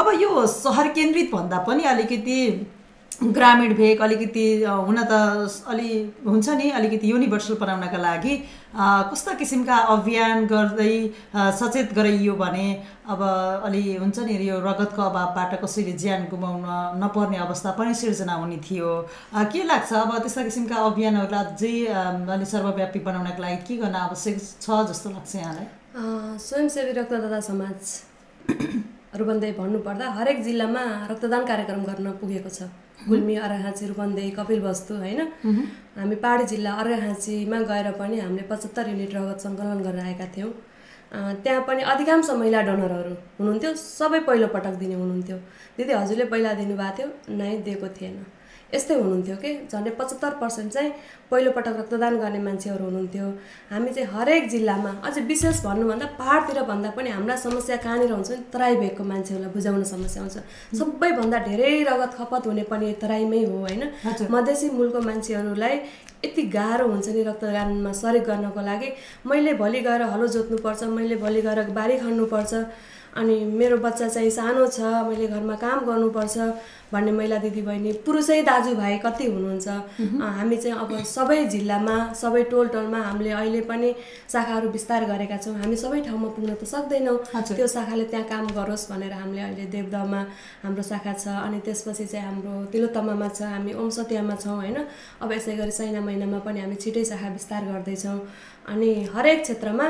अब 0.00 0.06
यो 0.20 0.46
सहर 0.48 0.88
केन्द्रित 0.96 1.28
भन्दा 1.34 1.58
पनि 1.68 1.84
अलिकति 1.84 2.38
ग्रामीण 3.20 3.72
भेग 3.74 4.00
अलिकति 4.00 4.44
हुन 4.64 4.98
त 5.04 5.12
अलि 5.68 5.90
हुन्छ 6.26 6.48
नि 6.48 6.68
अलिकति 6.70 7.10
युनिभर्सल 7.10 7.54
बनाउनका 7.60 7.98
लागि 7.98 8.36
कस्ता 9.10 9.34
किसिमका 9.34 9.76
अभियान 9.94 10.46
गर्दै 10.46 10.94
सचेत 11.34 11.92
गराइयो 11.94 12.34
भने 12.38 12.66
अब 13.10 13.22
अलि 13.66 13.82
हुन्छ 13.96 14.18
नि 14.22 14.38
यो 14.48 14.60
रगतको 14.60 15.02
अभावबाट 15.02 15.60
कसैले 15.64 15.92
ज्यान 15.98 16.26
गुमाउन 16.30 16.62
नपर्ने 17.02 17.38
अवस्था 17.42 17.70
पनि 17.74 17.94
सिर्जना 17.94 18.34
हुने 18.38 18.56
थियो। 18.62 18.90
के 19.34 19.62
लाग्छ? 19.66 19.92
अब 19.92 20.18
त्यस्ता 20.18 20.42
किसिमका 20.44 20.76
अभियानहरूलाई 20.86 21.44
अझै 21.44 22.32
अलि 22.32 22.46
सर्वव्यापी 22.54 22.98
बनाउनका 23.02 23.42
लागि 23.42 23.62
के 23.66 23.76
गर्न 23.82 23.96
आवश्यक 24.06 24.38
छ 24.62 24.66
जस्तो 24.94 25.10
लाग्छ 25.10 25.34
यहाँलाई? 25.36 25.66
स्वयंसेवी 26.38 26.92
रक्तदाता 27.02 27.40
समाज 27.50 27.78
रूपन्देही 29.18 29.52
भन्नुपर्दा 29.58 30.10
हरेक 30.18 30.42
जिल्लामा 30.44 30.82
रक्तदान 31.10 31.46
कार्यक्रम 31.46 31.82
गर्न 31.84 32.06
पुगेको 32.20 32.50
छ। 32.50 32.70
गुल्मी 33.06 33.34
अर्घाँची 33.36 33.86
रूपन्देही 33.86 34.30
कपिलवस्तु 34.38 34.94
होइन? 34.94 35.20
हामी 35.96 36.16
पहाडी 36.24 36.44
जिल्ला 36.50 36.72
अर्घाँचीमा 36.82 37.58
गएर 37.70 37.90
पनि 38.00 38.18
हामीले 38.20 38.42
पचहत्तर 38.50 38.88
युनिट 38.88 39.14
रगत 39.14 39.38
सङ्कलन 39.46 39.82
गरेर 39.86 40.04
आएका 40.04 40.26
थियौँ। 40.34 40.52
त्यहाँ 41.44 41.62
पनि 41.68 41.82
अधिकांश 41.92 42.30
महिला 42.30 42.60
डोनरहरू 42.68 43.14
हुनुहुन्थ्यो। 43.38 43.70
सबै 43.74 44.20
पहिलोपटक 44.28 44.74
दिने 44.82 44.94
हुनुहुन्थ्यो। 44.94 45.36
दिदी 45.78 45.92
हजुरले 45.92 46.24
पहिला 46.32 46.52
दिनुभएको 46.60 46.96
थियो 46.96 47.36
नै 47.38 47.56
दिएको 47.66 47.88
थिएन। 47.96 48.16
यस्तै 48.74 48.94
हुनुहुन्थ्यो 48.94 49.36
कि? 49.42 49.50
झन्डै 49.72 49.90
पचहत्तर 49.98 50.32
पर्सेन्ट 50.40 50.72
चाहिँ 50.72 50.90
पहिलोपटक 51.30 51.76
रक्तदान 51.80 52.14
गर्ने 52.20 52.38
मान्छेहरू 52.38 52.84
हुनुहुन्थ्यो। 52.84 53.26
हामी 53.70 53.90
चाहिँ 53.96 54.08
हरेक 54.12 54.48
जिल्लामा 54.48 54.90
अझै 55.08 55.20
विशेष 55.30 55.64
भन्नुभन्दा 55.64 56.06
पाहाडतिर 56.20 56.62
भन्दा 56.70 56.90
पनि 56.96 57.08
हाम्रा 57.16 57.36
समस्या 57.36 57.76
कहाँनिर 57.84 58.12
हुन्छ 58.12 58.28
भने 58.30 58.44
तराई 58.52 58.76
भेगको 58.82 59.04
मान्छेहरूलाई 59.04 59.52
बुझाउन 59.56 59.82
समस्या 59.94 60.22
हुन्छ। 60.22 60.36
सबैभन्दा 60.78 61.38
धेरै 61.48 61.72
रगत 61.88 62.12
खपत 62.18 62.46
हुने 62.46 62.62
पनि 62.68 62.92
तराईमै 63.00 63.42
हो 63.44 63.56
होइन। 63.64 63.82
मधेसी 64.30 64.70
मुलको 64.76 65.00
मान्छेहरूलाई 65.00 65.74
यति 66.24 66.42
गाह्रो 66.52 66.86
हुन्छ 66.92 67.08
नि 67.08 67.22
रक्तदानमा 67.24 67.92
सरेक 68.02 68.24
गर्नको 68.28 68.60
लागि। 68.68 68.88
मैले 69.26 69.52
भोलि 69.54 69.80
गएर 69.80 70.02
हलो 70.12 70.26
जोत्नुपर्छ 70.36 70.82
मैले 70.92 71.16
भोलि 71.16 71.40
गएर 71.42 71.58
बारी 71.72 71.96
खन्नुपर्छ। 72.04 72.54
अनि 73.18 73.34
मेरो 73.58 73.76
बच्चा 73.82 74.08
चाहिँ 74.08 74.30
सानो 74.30 74.66
छ 74.66 74.80
मैले 75.08 75.26
घरमा 75.26 75.54
काम 75.56 75.78
गर्नुपर्छ। 75.86 76.36
भन्ने 76.92 77.12
महिला 77.12 77.36
दिदीबहिनी 77.44 77.92
पुरुषै 78.06 78.40
दाजुभाइ 78.42 78.98
कति 79.04 79.26
हुनुहुन्छ? 79.28 79.68
हामी 80.38 80.56
चाहिँ 80.56 80.76
अब 80.78 80.92
सबै 81.04 81.44
जिल्लामा 81.52 81.96
सबै 82.16 82.42
टोल 82.50 82.68
टोलमा 82.74 82.98
हामीले 82.98 83.30
अहिले 83.30 83.60
पनि 83.68 83.92
शाखाहरू 84.32 84.68
विस्तार 84.72 85.04
गरेका 85.04 85.36
छौँ। 85.36 85.54
हामी 85.60 85.76
सबै 85.76 86.00
ठाउँमा 86.08 86.28
पुग्न 86.36 86.54
त 86.56 86.64
सक्दैनौँ। 86.64 87.16
त्यो 87.48 87.66
शाखाले 87.66 88.04
त्यहाँ 88.08 88.26
काम 88.32 88.46
गरोस् 88.56 88.88
भनेर 88.90 89.12
हामीले 89.12 89.42
अहिले 89.42 89.64
देवदहमा 89.68 90.20
हाम्रो 90.64 90.82
शाखा 90.82 91.12
छ 91.12 91.28
अनि 91.44 91.58
त्यसपछि 91.66 92.04
चाहिँ 92.08 92.26
हाम्रो 92.26 92.52
तिलोत्तमामा 92.72 93.28
छ 93.36 93.40
हामी 93.52 93.72
ओमसतियामा 93.76 94.34
छौँ 94.40 94.56
होइन? 94.56 94.78
अब 95.22 95.32
यसै 95.32 95.56
गरी 95.60 95.70
सैना 95.70 96.00
महिनामा 96.00 96.38
पनि 96.40 96.60
हामी 96.64 96.76
छिटै 96.80 97.04
शाखा 97.04 97.28
विस्तार 97.36 97.62
गर्दैछौँ। 97.68 98.18
अनि 98.68 98.90
हरेक 99.14 99.42
क्षेत्रमा 99.42 99.86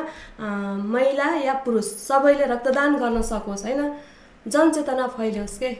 महिला 0.95 1.29
या 1.47 1.55
पुरुष 1.63 1.87
सबैले 2.09 2.45
रक्तदान 2.47 2.97
गर्न 2.99 3.23
सकोस् 3.23 3.65
होइन? 3.67 3.81
जनचेतना 4.47 5.07
फैलियोस् 5.17 5.59
के? 5.59 5.71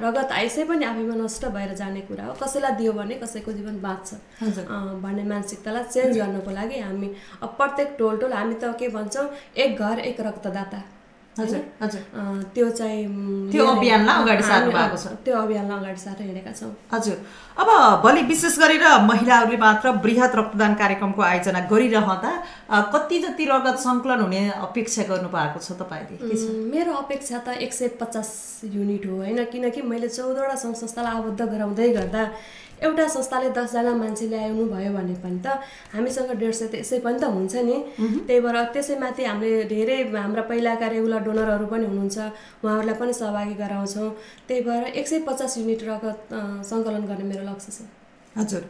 रगत 0.00 0.32
आइसै 0.32 0.64
पनि 0.64 0.84
आफैमा 0.84 1.14
नष्ट 1.14 1.44
भएर 1.54 1.74
जाने 1.74 2.00
कुरा 2.08 2.24
हो। 2.24 2.32
कसैलाई 2.42 2.72
दियो 2.76 2.92
भने 2.92 3.14
कसैको 3.22 3.52
जीवन 3.52 3.80
बाँच्छ। 3.80 4.14
भन्ने 5.04 5.24
मानसिकतालाई 5.24 5.84
चेन्ज 5.84 6.18
गर्नको 6.18 6.50
लागि 6.50 6.78
हामी 6.80 7.10
अब 7.42 7.48
प्रत्येक 7.58 7.94
टोल 7.98 8.16
टोल 8.18 8.32
हामी 8.32 8.54
त 8.54 8.72
के 8.78 8.88
भन्छौँ 8.88 9.28
एक 9.56 9.78
घर 9.78 9.98
एक 10.00 10.20
रक्तदाता। 10.20 10.82
हजुर 11.38 11.60
हजुर। 11.82 12.00
अँ, 12.20 12.42
त्यो 12.54 12.68
चाहिँ 12.70 13.04
त्यो 13.52 13.64
अभियानलाई 13.66 14.22
अगाडि 14.22 14.42
सार्नु 14.48 14.70
हामी- 14.70 14.76
भएको 14.76 14.96
छ। 15.02 15.06
त्यो 15.24 15.36
अभियानलाई 15.42 15.78
अगाडि 15.80 16.00
सारेर 16.00 16.26
हिँडेका 16.28 16.52
छौँ। 16.60 16.70
हजुर। 16.92 17.16
अब 17.62 17.68
भोलि 18.04 18.22
विशेष 18.28 18.58
गरेर 18.58 18.84
महिलाहरूले 19.08 19.56
मात्र 19.56 19.88
वृहत 20.04 20.32
रक्तदान 20.40 20.74
कार्यक्रमको 20.80 21.22
आयोजना 21.22 21.60
गरिरहँदा 21.72 22.32
कति 22.92 23.18
जति 23.24 23.44
रगत 23.52 23.76
सङ्कलन 23.86 24.20
हुने 24.24 24.40
अपेक्षा 24.68 25.02
गर्नु 25.08 25.28
भएको 25.32 25.58
छ 25.64 25.72
तपाईँले? 25.80 26.20
मेरो 26.72 26.92
अपेक्षा 27.04 27.38
त 27.48 27.56
एक 27.64 27.72
सय 27.72 27.88
पचास 28.00 28.28
युनिट 28.68 29.06
हो 29.08 29.16
होइन? 29.16 29.44
किनकि 29.52 29.80
मैले 29.88 30.08
चौधवटा 30.12 30.54
सङ्घ 30.64 30.74
संस्थालाई 30.84 31.16
आबद्ध 31.16 31.40
गराउँदै 31.48 31.88
गर्दा 31.96 32.22
एउटा 32.82 33.06
संस्थाले 33.16 33.48
दसजना 33.56 33.92
मान्छे 34.02 34.26
ल्याउनु 34.32 34.64
भयो 34.74 34.92
भने 34.92 35.14
पनि 35.24 35.38
त 35.44 35.46
हामीसँग 35.94 36.30
डेढ 36.42 36.52
सय 36.60 36.66
त 36.68 36.74
यसै 36.82 36.98
पनि 37.06 37.18
त 37.22 37.24
हुन्छ 37.34 37.54
नि। 37.68 37.76
त्यही 38.26 38.40
भएर 38.44 38.56
त्यसैमाथि 38.74 39.22
हामीले 39.24 39.64
धेरै 39.74 39.98
हाम्रा 40.14 40.42
पहिलाका 40.50 40.86
रेगुलर 40.94 41.20
डोनरहरू 41.26 41.66
पनि 41.72 41.84
हुनुहुन्छ 41.90 42.18
उहाँहरूलाई 42.64 42.96
पनि 43.00 43.12
सहभागी 43.20 43.54
गराउँछौँ। 43.62 44.08
त्यही 44.48 44.60
भएर 44.68 44.82
एक 44.98 45.06
सय 45.08 45.18
पचास 45.28 45.58
युनिट 45.58 45.82
रगत 45.90 46.18
सङ्कलन 46.70 47.04
गर्ने 47.10 47.24
मेरो 47.30 47.44
लक्ष्य 47.50 47.70
छ। 47.72 47.78
हजुर। 48.36 48.64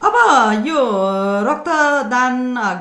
अब 0.00 0.14
यो 0.66 0.80
रक्तदान 1.44 2.34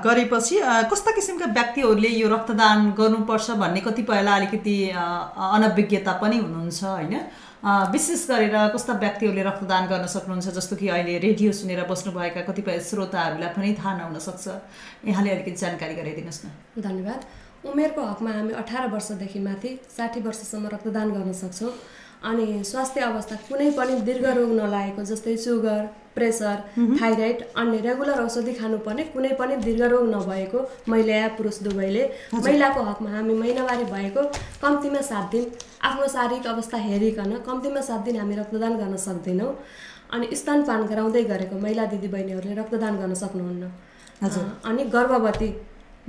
गरेपछि 0.05 0.55
कस्ता 0.91 1.11
किसिमका 1.11 1.45
व्यक्तिहरूले 1.57 2.09
यो 2.15 2.27
रक्तदान 2.31 2.77
गर्नुपर्छ 2.99 3.47
भन्ने 3.61 3.81
कतिपयलाई 3.87 4.39
अलिकति 4.39 4.75
अनभिज्ञता 4.95 6.13
पनि 6.21 6.37
हुनुहुन्छ 6.39 6.79
होइन? 6.83 7.13
विशेष 7.63 8.21
गरेर 8.29 8.55
कस्ता 8.73 8.93
व्यक्तिहरूले 8.95 9.43
रक्तदान 9.43 9.87
गर्न 9.87 10.05
सक्नुहुन्छ 10.07 10.47
जस्तो 10.55 10.75
कि 10.75 10.87
अहिले 10.87 11.17
रेडियो 11.19 11.51
सुनेर 11.51 11.83
बस्नुभएका 11.91 12.41
कतिपय 12.47 12.79
श्रोताहरूलाई 12.79 13.49
पनि 13.51 13.75
थाहा 13.75 13.91
नहुन 13.97 14.19
सक्छ। 14.19 14.47
यहाँले 15.03 15.29
अलिकति 15.31 15.51
जानकारी 15.59 15.95
गराइदिनुहोस् 15.95 16.45
न। 16.45 16.47
धन्यवाद। 16.79 17.21
उमेरको 17.67 18.01
हकमा 18.01 18.31
हामी 18.31 18.53
अठार 18.63 18.87
वर्षदेखि 18.87 19.39
माथि 19.39 19.71
साठी 19.91 20.19
वर्षसम्म 20.23 20.67
रक्तदान 20.73 21.11
गर्न 21.11 21.33
सक्छौँ। 21.35 21.71
अनि 22.23 22.63
स्वास्थ्य 22.63 23.01
अवस्था 23.01 23.35
कुनै 23.47 23.69
पनि 23.71 23.99
दीर्घ 24.07 24.25
रोग 24.37 24.51
नलागेको 24.55 25.03
जस्तै 25.09 25.35
सुगर 25.37 25.85
प्रेसर 26.15 26.57
थाइरोइड 27.01 27.43
अन्य 27.57 27.77
रेगुलर 27.81 28.21
औषधि 28.21 28.53
खानुपर्ने 28.53 29.03
कुनै 29.13 29.29
पनि 29.39 29.55
दीर्घ 29.65 29.81
रोग 29.93 30.09
नभएको 30.09 30.59
महिला 30.89 31.15
या 31.15 31.27
पुरुष 31.37 31.59
दुवैले 31.63 32.03
महिलाको 32.33 32.81
हकमा 32.83 33.09
हामी 33.09 33.33
महिनावारी 33.33 33.83
भएको 33.93 34.23
कम्तीमा 34.61 35.01
सात 35.11 35.31
दिन 35.31 35.45
आफ्नो 35.81 36.07
शारीरिक 36.15 36.47
अवस्था 36.47 36.77
हेरिकन 36.87 37.31
कम्तीमा 37.47 37.81
सात 37.81 38.01
दिन 38.01 38.19
हामी 38.19 38.35
रक्तदान 38.35 38.77
गर्न 38.77 38.97
सक्दैनौँ। 38.97 39.53
अनि 40.11 40.35
स्तनपान 40.35 40.85
गराउँदै 40.91 41.23
गरेको 41.23 41.55
महिला 41.59 41.85
दिदीबहिनीहरूले 41.85 42.55
रक्तदान 42.61 42.97
गर्न 42.97 43.13
सक्नुहुन्न। 43.13 43.63
अँ, 44.23 44.61
अनि 44.65 44.83
गर्भवती 44.95 45.49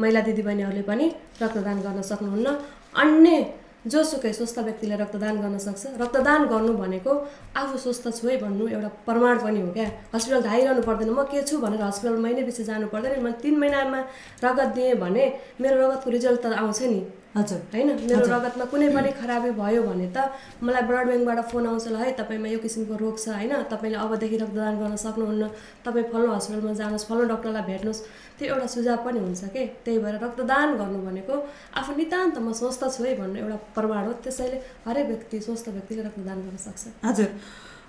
महिला 0.00 0.20
दिदीबहिनीहरूले 0.20 0.82
पनि 0.82 1.06
रक्तदान 1.42 1.80
गर्न 1.80 2.02
सक्नुहुन्न। 2.02 2.48
अन्य 2.96 3.59
जोसुकै 3.86 4.32
स्वस्थ 4.32 4.58
व्यक्तिले 4.58 4.96
रक्तदान 4.96 5.40
गर्न 5.40 5.58
सक्छ। 5.58 6.00
रक्तदान 6.00 6.46
गर्नु 6.52 6.72
भनेको 6.76 7.12
आफू 7.56 7.78
स्वस्थ 7.78 8.08
छु 8.12 8.28
है 8.28 8.36
भन्नु 8.36 8.68
एउटा 8.68 8.88
प्रमाण 9.08 9.38
पनि 9.40 9.60
हो 9.60 9.72
क्या। 9.72 9.88
हस्पिटल 10.14 10.40
धाइरहनु 10.42 10.82
पर्दैन। 10.82 11.10
म 11.10 11.24
के 11.24 11.42
छु 11.48 11.58
भनेर 11.64 11.80
हस्पिटल 11.82 12.16
महिनै 12.20 12.42
पछि 12.44 12.64
जानु 12.64 12.86
पर्दैन। 12.92 13.22
मैले 13.24 13.40
तिन 13.40 13.56
महिनामा 13.56 14.00
रगत 14.44 14.68
दिएँ 14.76 14.94
भने 15.00 15.24
मेरो 15.60 15.76
रगतको 15.80 16.10
रिजल्ट 16.10 16.40
त 16.44 16.52
आउँछ 16.60 16.82
नि। 16.82 17.00
हजुर 17.30 17.58
होइन? 17.72 17.88
मेरो 18.10 18.26
रगतमा 18.26 18.64
कुनै 18.74 18.88
पनि 18.90 19.10
खराबी 19.14 19.50
भयो 19.54 19.82
भने 19.86 20.06
त 20.10 20.34
मलाई 20.66 20.82
ब्लड 20.82 21.06
ब्याङ्कबाट 21.06 21.38
फोन 21.50 21.66
आउँछ 21.70 21.86
ल 21.94 21.96
है 22.02 22.10
तपाईँमा 22.18 22.48
यो 22.50 22.58
किसिमको 22.58 22.94
रोग 22.98 23.16
छ 23.22 23.28
होइन? 23.38 23.54
तपाईँले 23.70 23.98
अबदेखि 24.02 24.36
रक्तदान 24.42 24.74
गर्न 24.82 24.96
सक्नुहुन्न। 24.98 25.44
तपाईँ 25.86 26.10
फल्नु 26.10 26.30
हस्पिटलमा 26.34 26.74
जानुहोस् 26.80 27.06
फल्नु 27.06 27.24
डक्टरलाई 27.30 27.64
भेट्नुहोस्। 27.70 28.00
त्यो 28.34 28.46
एउटा 28.50 28.66
सुझाव 28.74 28.98
पनि 29.06 29.18
हुन्छ 29.22 29.42
कि? 29.54 29.62
त्यही 29.84 29.98
भएर 30.02 30.16
रक्तदान 30.26 30.68
गर्नु 30.80 30.98
भनेको 31.06 31.34
आफू 31.78 31.90
नितान्त 32.02 32.36
म 32.42 32.50
स्वस्थ 32.50 32.82
छु 32.98 33.04
है 33.06 33.14
भन्ने 33.22 33.38
एउटा 33.46 33.56
प्रमाण 33.78 34.02
हो। 34.10 34.12
त्यसैले 34.26 34.58
हरेक 34.86 35.06
व्यक्ति 35.06 35.36
स्वस्थ 35.46 35.66
व्यक्तिले 35.70 36.02
रक्तदान 36.10 36.38
गर्न 36.42 36.56
सक्छ। 36.66 36.82
हजुर। 37.06 37.30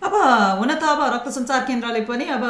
अब 0.02 0.14
हुन 0.60 0.72
त 0.74 0.84
अब 0.84 1.02
रक्त 1.14 1.30
सञ्चार 1.30 1.62
केन्द्रले 1.66 2.02
पनि 2.10 2.26
अब 2.34 2.44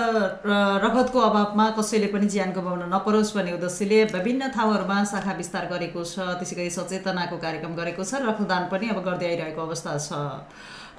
रगतको 0.84 1.20
अभावमा 1.20 1.66
कसैले 1.78 2.08
पनि 2.08 2.28
ज्यान 2.32 2.52
गुमाउन 2.56 2.84
नपरोस् 2.88 3.36
भन्ने 3.36 3.52
उद्देश्यले 3.54 4.04
विभिन्न 4.16 4.48
ठाउँहरूमा 4.56 5.04
शाखा 5.12 5.34
विस्तार 5.36 5.66
गरेको 5.68 6.00
छ। 6.00 6.40
त्यसै 6.40 6.56
गरी 6.56 6.70
सचेतनाको 6.72 7.38
कार्यक्रम 7.44 7.74
गरेको 7.76 8.04
छ। 8.04 8.24
रक्तदान 8.24 8.64
पनि 8.72 8.88
अब 8.96 9.04
गर्दै 9.04 9.28
आइरहेको 9.28 9.62
अवस्था 9.68 9.98
छ। 10.00 10.12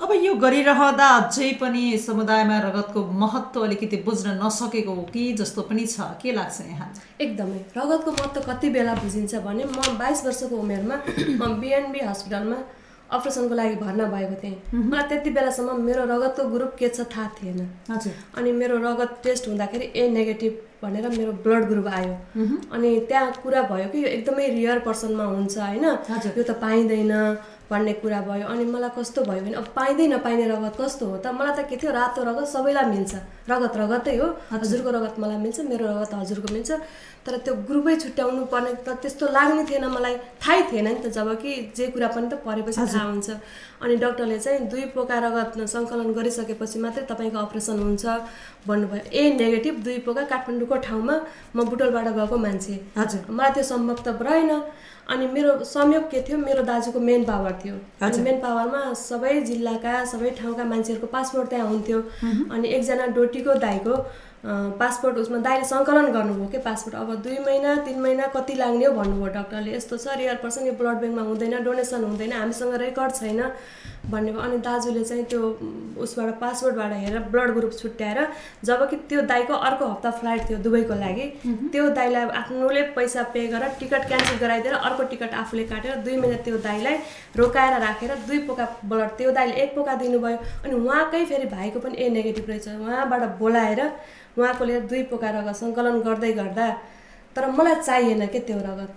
अब 0.04 0.12
यो 0.12 0.34
गरिरहँदा 0.44 1.08
अझै 1.16 1.48
पनि 1.56 1.82
समुदायमा 2.04 2.58
रगतको 2.68 3.00
महत्त्व 3.24 3.64
अलिकति 3.64 3.96
बुझ्न 4.04 4.36
नसकेको 4.44 4.92
हो 4.92 5.02
कि 5.08 5.24
जस्तो 5.40 5.62
पनि 5.72 5.86
छ। 5.88 6.04
के 6.20 6.36
लाग्छ 6.36 6.60
यहाँ 6.68 6.88
एकदमै। 7.16 7.60
रगतको 7.80 8.10
महत्त्व 8.12 8.40
कति 8.52 8.68
बेला 8.76 8.94
बुझिन्छ 9.00 9.34
भने 9.48 9.64
म 9.72 9.96
बाइस 9.96 10.24
वर्षको 10.28 10.56
उमेरमा 10.60 10.96
म 11.40 11.52
बिएनबी 11.64 12.00
हस्पिटलमा 12.04 12.60
अपरेसनको 13.12 13.54
लागि 13.54 13.74
भर्ना 13.76 14.04
भएको 14.14 14.36
थिएँ। 14.42 14.56
मलाई 14.74 15.08
त्यति 15.08 15.30
बेलासम्म 15.30 15.80
मेरो 15.84 16.04
रगतको 16.10 16.48
ग्रुप 16.50 16.74
के 16.78 16.88
छ 16.88 17.06
थाहा 17.12 17.28
थिएन। 17.38 17.60
अनि 18.38 18.52
मेरो 18.52 18.76
रगत 18.82 19.20
टेस्ट 19.24 19.48
हुँदाखेरि 19.48 19.92
ए 19.96 20.08
नेगेटिभ 20.10 20.52
भनेर 20.82 21.08
मेरो 21.08 21.32
ब्लड 21.44 21.64
ग्रुप 21.68 21.86
आयो। 21.88 22.14
अनि 22.72 22.90
त्यहाँ 23.08 23.32
कुरा 23.42 23.62
भयो 23.70 23.88
कि 23.88 23.98
यो 24.02 24.08
एकदमै 24.08 24.48
रियर 24.50 24.78
पर्सनमा 24.86 25.24
हुन्छ 25.24 25.58
होइन। 25.58 25.84
यो 25.84 26.42
त 26.42 26.50
पाइँदैन। 26.62 27.12
भन्ने 27.72 27.92
कुरा 28.04 28.20
भयो 28.28 28.46
अनि 28.52 28.64
मलाई 28.68 28.90
कस्तो 28.96 29.20
भयो 29.24 29.42
भने 29.42 29.56
अब 29.60 29.66
पाइँदै 29.76 30.06
नपाइने 30.12 30.44
रगत 30.52 30.76
कस्तो 30.80 31.06
हो 31.06 31.16
त? 31.16 31.26
मलाई 31.32 31.54
त 31.56 31.68
के 31.70 31.76
थियो 31.80 31.92
रातो 31.92 32.20
रगत 32.28 32.46
सबैलाई 32.52 32.86
मिल्छ। 32.92 33.12
रगत 33.50 33.74
रगतै 33.80 34.16
हो। 34.20 34.26
हजुरको 34.52 34.90
रगत 34.96 35.14
मलाई 35.22 35.38
मिल्छ 35.44 35.58
मेरो 35.70 35.84
रगत 35.88 36.12
हजुरको 36.20 36.48
मिल्छ। 36.52 36.70
तर 37.24 37.36
त्यो 37.44 37.54
ग्रुपै 37.68 37.94
छुट्याउनु 38.02 38.44
पर्ने 38.52 38.70
त 38.84 38.98
त्यस्तो 39.02 39.24
लाग्ने 39.32 39.62
थिएन 39.70 39.84
मलाई। 39.96 40.14
थाहै 40.42 40.62
थिएन 40.70 40.86
नि 40.88 41.00
त 41.00 41.06
जब 41.16 41.28
कि 41.42 41.50
जे 41.76 41.86
कुरा 41.94 42.08
पनि 42.14 42.28
त 42.28 42.34
परेपछि 42.44 42.80
थाहा 42.82 43.02
हुन्छ। 43.08 43.30
अनि 43.82 43.94
डक्टरले 44.02 44.38
चाहिँ 44.38 44.66
दुई 44.70 44.84
पोका 44.94 45.16
रगत 45.24 45.50
सङ्कलन 45.74 46.12
गरिसकेपछि 46.18 46.78
मात्रै 46.84 47.04
तपाईँको 47.10 47.38
अपरेसन 47.46 47.78
हुन्छ 47.78 48.04
भन्नुभयो। 48.66 49.02
ए 49.10 49.22
नेगेटिभ 49.38 49.74
दुई 49.86 49.98
पोका 50.06 50.22
काठमाडौँको 50.32 50.76
ठाउँमा 50.86 51.14
म 51.56 51.58
बुटोलबाट 51.70 52.08
गएको 52.18 52.36
मान्छे। 52.36 52.74
हजुर। 52.98 53.22
मलाई 53.30 53.50
त्यो 53.54 53.64
सम्भव 53.70 53.98
त 54.02 54.08
रहेन 54.22 54.52
अनि 55.10 55.26
मेरो 55.26 55.58
संयोग 55.64 56.10
के 56.10 56.20
थियो? 56.22 56.38
मेरो 56.38 56.62
दाजुको 56.62 57.00
मेन 57.00 57.24
पावर 57.24 57.52
थियो। 57.64 57.74
अनि 58.02 58.22
मेन 58.22 58.40
पावरमा 58.40 58.82
सबै 58.94 59.40
जिल्लाका 59.42 60.04
सबै 60.04 60.30
ठाउँका 60.40 60.64
मान्छेहरूको 60.64 61.06
पासपोर्ट 61.06 61.48
त्यहाँ 61.50 61.68
हुन्थ्यो। 61.68 61.98
अनि 62.52 62.68
एकजना 62.68 63.06
डोटीको 63.16 63.54
दाईको 63.64 63.96
पासपोर्ट 64.44 65.16
उसमा 65.18 65.38
दाइले 65.38 65.64
सङ्कलन 65.64 66.06
गर्नुभयो 66.12 66.46
कि 66.50 66.58
पासपोर्ट? 66.58 66.96
अब 66.96 67.14
दुई 67.22 67.38
महिना 67.46 67.74
तिन 67.84 68.00
महिना 68.02 68.26
कति 68.34 68.54
लाग्ने 68.54 68.84
हो 68.84 68.92
भन्नुभयो 68.94 69.32
डक्टरले। 69.34 69.76
यस्तो 69.76 69.96
छ 69.96 70.16
रियर 70.18 70.36
पर्सन 70.42 70.66
यो 70.66 70.72
ब्लड 70.74 70.98
ब्याङ्कमा 70.98 71.22
हुँदैन 71.22 71.62
डोनेसन 71.64 72.04
हुँदैन 72.04 72.32
हामीसँग 72.32 72.74
रेकर्ड 72.82 73.12
छैन 73.14 73.42
भन्ने 74.10 74.32
अनि 74.42 74.56
दाजुले 74.58 75.04
चाहिँ 75.04 75.24
त्यो 75.30 75.40
उसबाट 76.02 76.34
पासपोर्टबाट 76.40 76.92
हेरेर 76.92 77.18
ब्लड 77.30 77.50
ग्रुप 77.54 77.72
छुट्याएर 77.72 78.18
जब 78.66 78.88
कि 78.90 78.96
त्यो 79.08 79.20
दाईको 79.30 79.54
अर्को 79.54 79.86
हप्ता 79.86 80.10
फ्लाइट 80.10 80.48
थियो 80.48 80.58
दुबईको 80.58 80.94
लागि 81.00 81.26
त्यो 81.72 81.88
दाईलाई 81.94 82.24
आफ्नोले 82.42 82.82
पैसा 82.98 83.22
पे 83.34 83.46
गरेर 83.46 83.76
टिकट 83.78 84.08
क्यान्सल 84.08 84.36
गराइदिएर 84.42 84.74
अर्को 84.74 85.02
टिकट 85.12 85.34
आफूले 85.42 85.64
काटेर 85.70 85.94
दुई 86.02 86.16
महिना 86.16 86.42
त्यो 86.42 86.56
दाईलाई 86.66 86.96
रोकाएर 87.36 87.78
राखेर 87.80 88.14
दुई 88.26 88.38
पोका 88.48 88.66
ब्लड 88.84 89.10
त्यो 89.18 89.30
दाईले 89.38 89.54
एक 89.62 89.74
पोका 89.76 89.94
दिनुभयो। 90.02 90.38
अनि 90.64 90.74
उहाँकै 90.74 91.24
फेरि 91.24 91.46
भाइको 91.54 91.80
पनि 91.80 91.94
ए 91.96 92.08
नेगेटिभ 92.10 92.50
रहेछ। 92.50 92.68
उहाँबाट 92.68 93.22
बोलाएर 93.38 93.80
उहाँको 94.38 94.64
लिएर 94.64 94.82
दुई 94.90 95.02
पोका 95.12 95.30
रगत 95.36 95.56
सङ्कलन 95.62 96.00
गर्दै 96.06 96.32
गर्दा 96.40 96.66
तर 97.36 97.50
मलाई 97.50 97.82
चाहिएन 97.82 98.26
के 98.32 98.40
त्यो 98.48 98.58
रगत? 98.58 98.92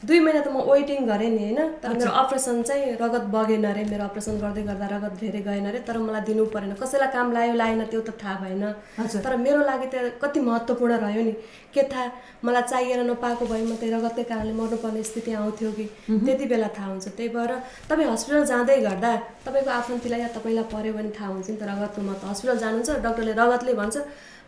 दुई 0.00 0.18
महिना 0.24 0.40
त 0.40 0.48
म 0.48 0.64
वेटिङ 0.64 1.04
गरेँ 1.04 1.28
नि 1.28 1.44
होइन? 1.44 1.76
तर 1.84 1.92
मेरो 1.92 2.10
अपरेसन 2.24 2.62
चाहिँ 2.64 2.96
रगत 2.96 3.24
बगेन 3.36 3.64
अरे 3.68 3.84
मेरो 3.84 4.04
अपरेसन 4.08 4.40
गर्दै 4.40 4.62
गर्दा 4.64 4.86
रगत 4.96 5.12
धेरै 5.20 5.40
गएन 5.44 5.66
अरे 5.68 5.78
तर 5.84 5.98
मलाई 6.00 6.22
दिनु 6.24 6.44
परेन। 6.48 6.72
कसैलाई 6.80 7.12
काम 7.12 7.32
लाग्यो 7.36 7.54
लागेन 7.60 7.84
त्यो 7.92 8.00
त 8.00 8.16
थाहा 8.16 8.34
भएन। 8.40 8.64
तर 9.20 9.36
मेरो 9.36 9.60
लागि 9.60 9.86
त 9.92 10.16
कति 10.16 10.40
महत्त्वपूर्ण 10.40 10.92
रह्यो 11.04 11.22
नि। 11.28 11.34
के 11.68 11.82
थाहा? 11.92 12.04
मलाई 12.44 12.62
चाहिएर 12.72 13.00
नपाएको 13.12 13.44
भए 13.44 13.60
म 13.60 13.76
त्यही 13.76 13.92
रगतकै 13.92 14.24
कारणले 14.24 14.52
मर्नुपर्ने 14.56 15.02
स्थिति 15.04 15.32
आउँथ्यो 15.36 15.70
कि? 15.76 15.84
त्यति 16.08 16.44
बेला 16.48 16.68
थाहा 16.72 16.88
हुन्छ। 16.96 17.06
त्यही 17.20 17.28
भएर 17.36 17.52
तपाईँ 17.92 18.08
हस्पिटल 18.08 18.44
जाँदै 18.48 18.80
गर्दा 18.88 19.12
तपाईँको 19.44 19.70
आफन्तीलाई 19.80 20.20
या 20.24 20.28
तपाईँलाई 20.32 20.64
पऱ्यो 20.72 20.92
भने 20.96 21.12
थाहा 21.12 21.28
हुन्छ 21.28 21.48
नि 21.52 21.56
त 21.60 21.62
रगतको 21.68 22.00
महत्त्व। 22.08 22.26
हस्पिटल 22.32 22.56
जानुहुन्छ 22.64 22.90
डक्टरले 23.04 23.32
रगतले 23.36 23.72
भन्छ। 23.76 23.96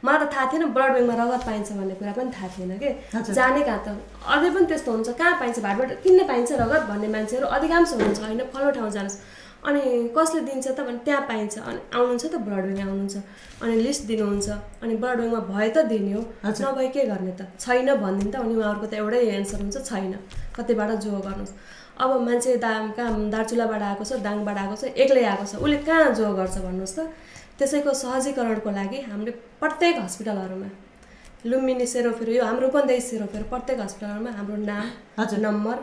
मलाई 0.04 0.26
त 0.26 0.32
थाहा 0.34 0.46
थिएन 0.52 0.64
ब्लड 0.74 0.90
ब्याङ्कमा 0.92 1.14
रगत 1.22 1.42
पाइन्छ 1.46 1.68
भन्ने 1.78 1.94
कुरा 1.94 2.12
पनि 2.18 2.30
थाहा 2.34 2.48
थिएन 2.54 2.72
कि। 2.78 2.90
जाने 3.32 3.62
कहाँ 3.62 3.80
त? 3.86 3.88
अझै 4.26 4.50
पनि 4.50 4.66
त्यस्तो 4.66 4.90
हुन्छ 4.92 5.08
कहाँ 5.20 5.34
पाइन्छ? 5.40 5.58
भाटबाट 5.62 5.90
किन्न 6.02 6.20
पाइन्छ 6.30 6.50
रगत 6.62 6.82
भन्ने 6.90 7.08
मान्छेहरू 7.14 7.46
अधिकांश 7.46 7.92
हुन्छ 7.92 8.18
होइन? 8.18 8.40
फल्लो 8.50 8.70
ठाउँ 8.76 8.90
जानुहोस्। 8.90 9.18
अनि 9.62 9.82
कसले 10.16 10.40
दिन्छ 10.42 10.66
त 10.68 10.80
भने 10.82 10.98
त्यहाँ 11.06 11.22
पाइन्छ। 11.30 11.54
अनि 11.58 11.80
आउनुहुन्छ 11.94 12.24
त 12.26 12.34
ब्लड 12.46 12.64
ब्याङ्क 12.66 12.82
आउनुहुन्छ। 12.82 13.16
अनि 13.62 13.74
लिस्ट 13.86 14.02
दिनुहुन्छ। 14.10 14.48
अनि 14.82 14.94
ब्लड 14.98 15.16
ब्याङ्कमा 15.18 15.40
भए 15.54 15.68
त 15.70 15.86
दिने 15.86 16.12
हो। 16.18 16.22
नभए 16.42 16.88
के 16.90 17.02
गर्ने 17.06 17.32
त? 17.38 17.46
छैन 17.62 17.94
भनिदिनु 17.94 18.30
त 18.32 18.36
अनि 18.42 18.54
उहाँहरूको 18.58 18.86
त 18.90 18.94
एउटै 18.98 19.22
एन्सर 19.38 19.58
हुन्छ 19.62 19.76
छैन। 19.86 20.12
कतिबाट 20.58 20.90
जो 21.06 21.14
गर्नुहोस्। 21.14 21.54
अब 22.02 22.10
मान्छे 22.26 22.56
दाम 22.58 22.90
कहाँ 22.98 23.30
दार्चुलाबाट 23.30 23.82
आएको 23.86 24.04
छ 24.04 24.12
दाङबाट 24.26 24.56
आएको 24.58 24.76
छ 24.82 24.84
एक्लै 24.98 25.24
आएको 25.30 25.44
छ। 25.46 25.62
उसले 25.62 25.78
कहाँ 25.86 26.10
जो 26.18 26.26
गर्छ 26.34 26.56
भन्नुहोस् 26.66 26.96
त? 26.98 27.00
त्यसैको 27.62 27.92
सहजीकरणको 28.03 28.70
लागि 28.79 29.01
हामीले 29.09 29.33
प्रत्येक 29.62 29.96
हस्पिटलहरूमा 30.05 30.70
लुम्बिनी 31.51 31.87
सेरोफेरो 31.94 32.33
यो 32.33 32.44
हाम्रो 32.44 32.66
रूपन्देही 32.66 33.01
सेरोफेरो 33.11 33.44
प्रत्येक 33.53 33.81
हस्पिटलहरूमा 33.81 34.31
हाम्रो 34.38 34.57
नाम 34.70 34.87
हजुर। 35.18 35.38
नम्बर 35.46 35.79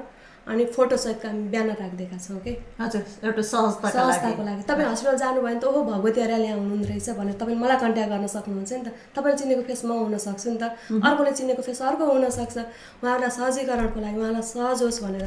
अनि 0.52 0.66
फोटोसहितको 0.76 1.28
हामी 1.28 1.44
ब्यानर 1.54 1.76
राखिदिएका 1.80 2.18
छौँ 2.26 2.40
कि 2.44 2.52
हजुर 2.80 3.04
एउटा 3.28 3.42
सहजताका 3.50 4.00
लागि। 4.00 4.14
सहजताको 4.14 4.44
लागि। 4.44 4.62
तपाईँ 4.70 4.88
हस्पिटल 4.92 5.18
जानुभयो 5.24 5.44
भने 5.46 5.60
त 5.60 5.66
ओहो 5.70 5.80
भगवती 5.92 6.22
अर्याल 6.22 6.46
हुनुहुँदो 6.60 6.88
रहेछ 6.90 7.10
भनेर 7.20 7.36
तपाईँले 7.42 7.60
मलाई 7.64 7.78
कन्ट्याक्ट 7.84 8.12
गर्न 8.14 8.28
सक्नुहुन्छ 8.36 8.72
नि 8.74 8.84
त। 8.84 8.90
तपाईँले 9.16 9.38
चिनेको 9.40 9.64
फेस 9.70 9.82
म 9.86 9.92
हुन 10.00 10.18
सक्छु 10.18 10.48
नि 10.50 10.58
त। 10.58 10.64
अर्कोले 11.06 11.32
चिनेको 11.40 11.62
फेस 11.68 11.82
अर्को 11.86 12.04
हुनसक्छ 12.12 12.58
उहाँहरूलाई 13.04 13.32
सहजीकरणको 13.38 14.00
लागि 14.06 14.18
उहाँलाई 14.20 14.46
सहज 14.54 14.80
होस् 14.84 15.00
भनेर 15.06 15.26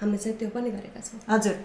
हामीले 0.00 0.18
चाहिँ 0.24 0.36
त्यो 0.40 0.48
पनि 0.56 0.70
गरेका 0.72 1.00
छौँ। 1.04 1.20
हजुर। 1.28 1.56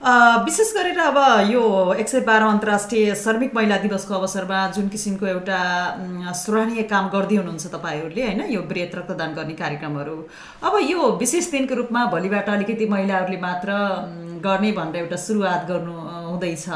विशेष 0.00 0.72
गरेर 0.76 0.98
अब 1.00 1.16
यो 1.50 1.60
एक 1.94 2.08
सय 2.08 2.20
बाह्र 2.20 2.44
अन्तर्राष्ट्रिय 2.44 3.14
श्रमिक 3.16 3.54
महिला 3.54 3.76
दिवसको 3.78 4.14
अवसरमा 4.14 4.58
जुन 4.76 4.88
किसिमको 4.88 5.26
एउटा 5.26 5.60
सराहनीय 6.36 6.82
काम 6.92 7.08
गर्दै 7.08 7.36
हुनुहुन्छ 7.36 7.66
तपाईँहरूले 7.74 8.22
होइन 8.22 8.42
यो 8.52 8.60
वृहत 8.62 8.94
रक्तदान 8.94 9.32
गर्ने 9.34 9.54
कार्यक्रमहरू। 9.56 10.16
अब 10.62 10.78
यो 10.84 11.00
विशेष 11.16 11.50
दिनको 11.50 11.74
रूपमा 11.74 12.04
भोलिबाट 12.12 12.48
अलिकति 12.48 12.86
महिलाहरूले 12.92 13.40
मात्र 13.40 13.72
गर्ने 14.44 14.72
भनेर 14.78 14.96
एउटा 15.02 15.16
सुरुवात 15.16 15.66
गर्नु 15.68 15.96
हुँदैछ। 16.28 16.68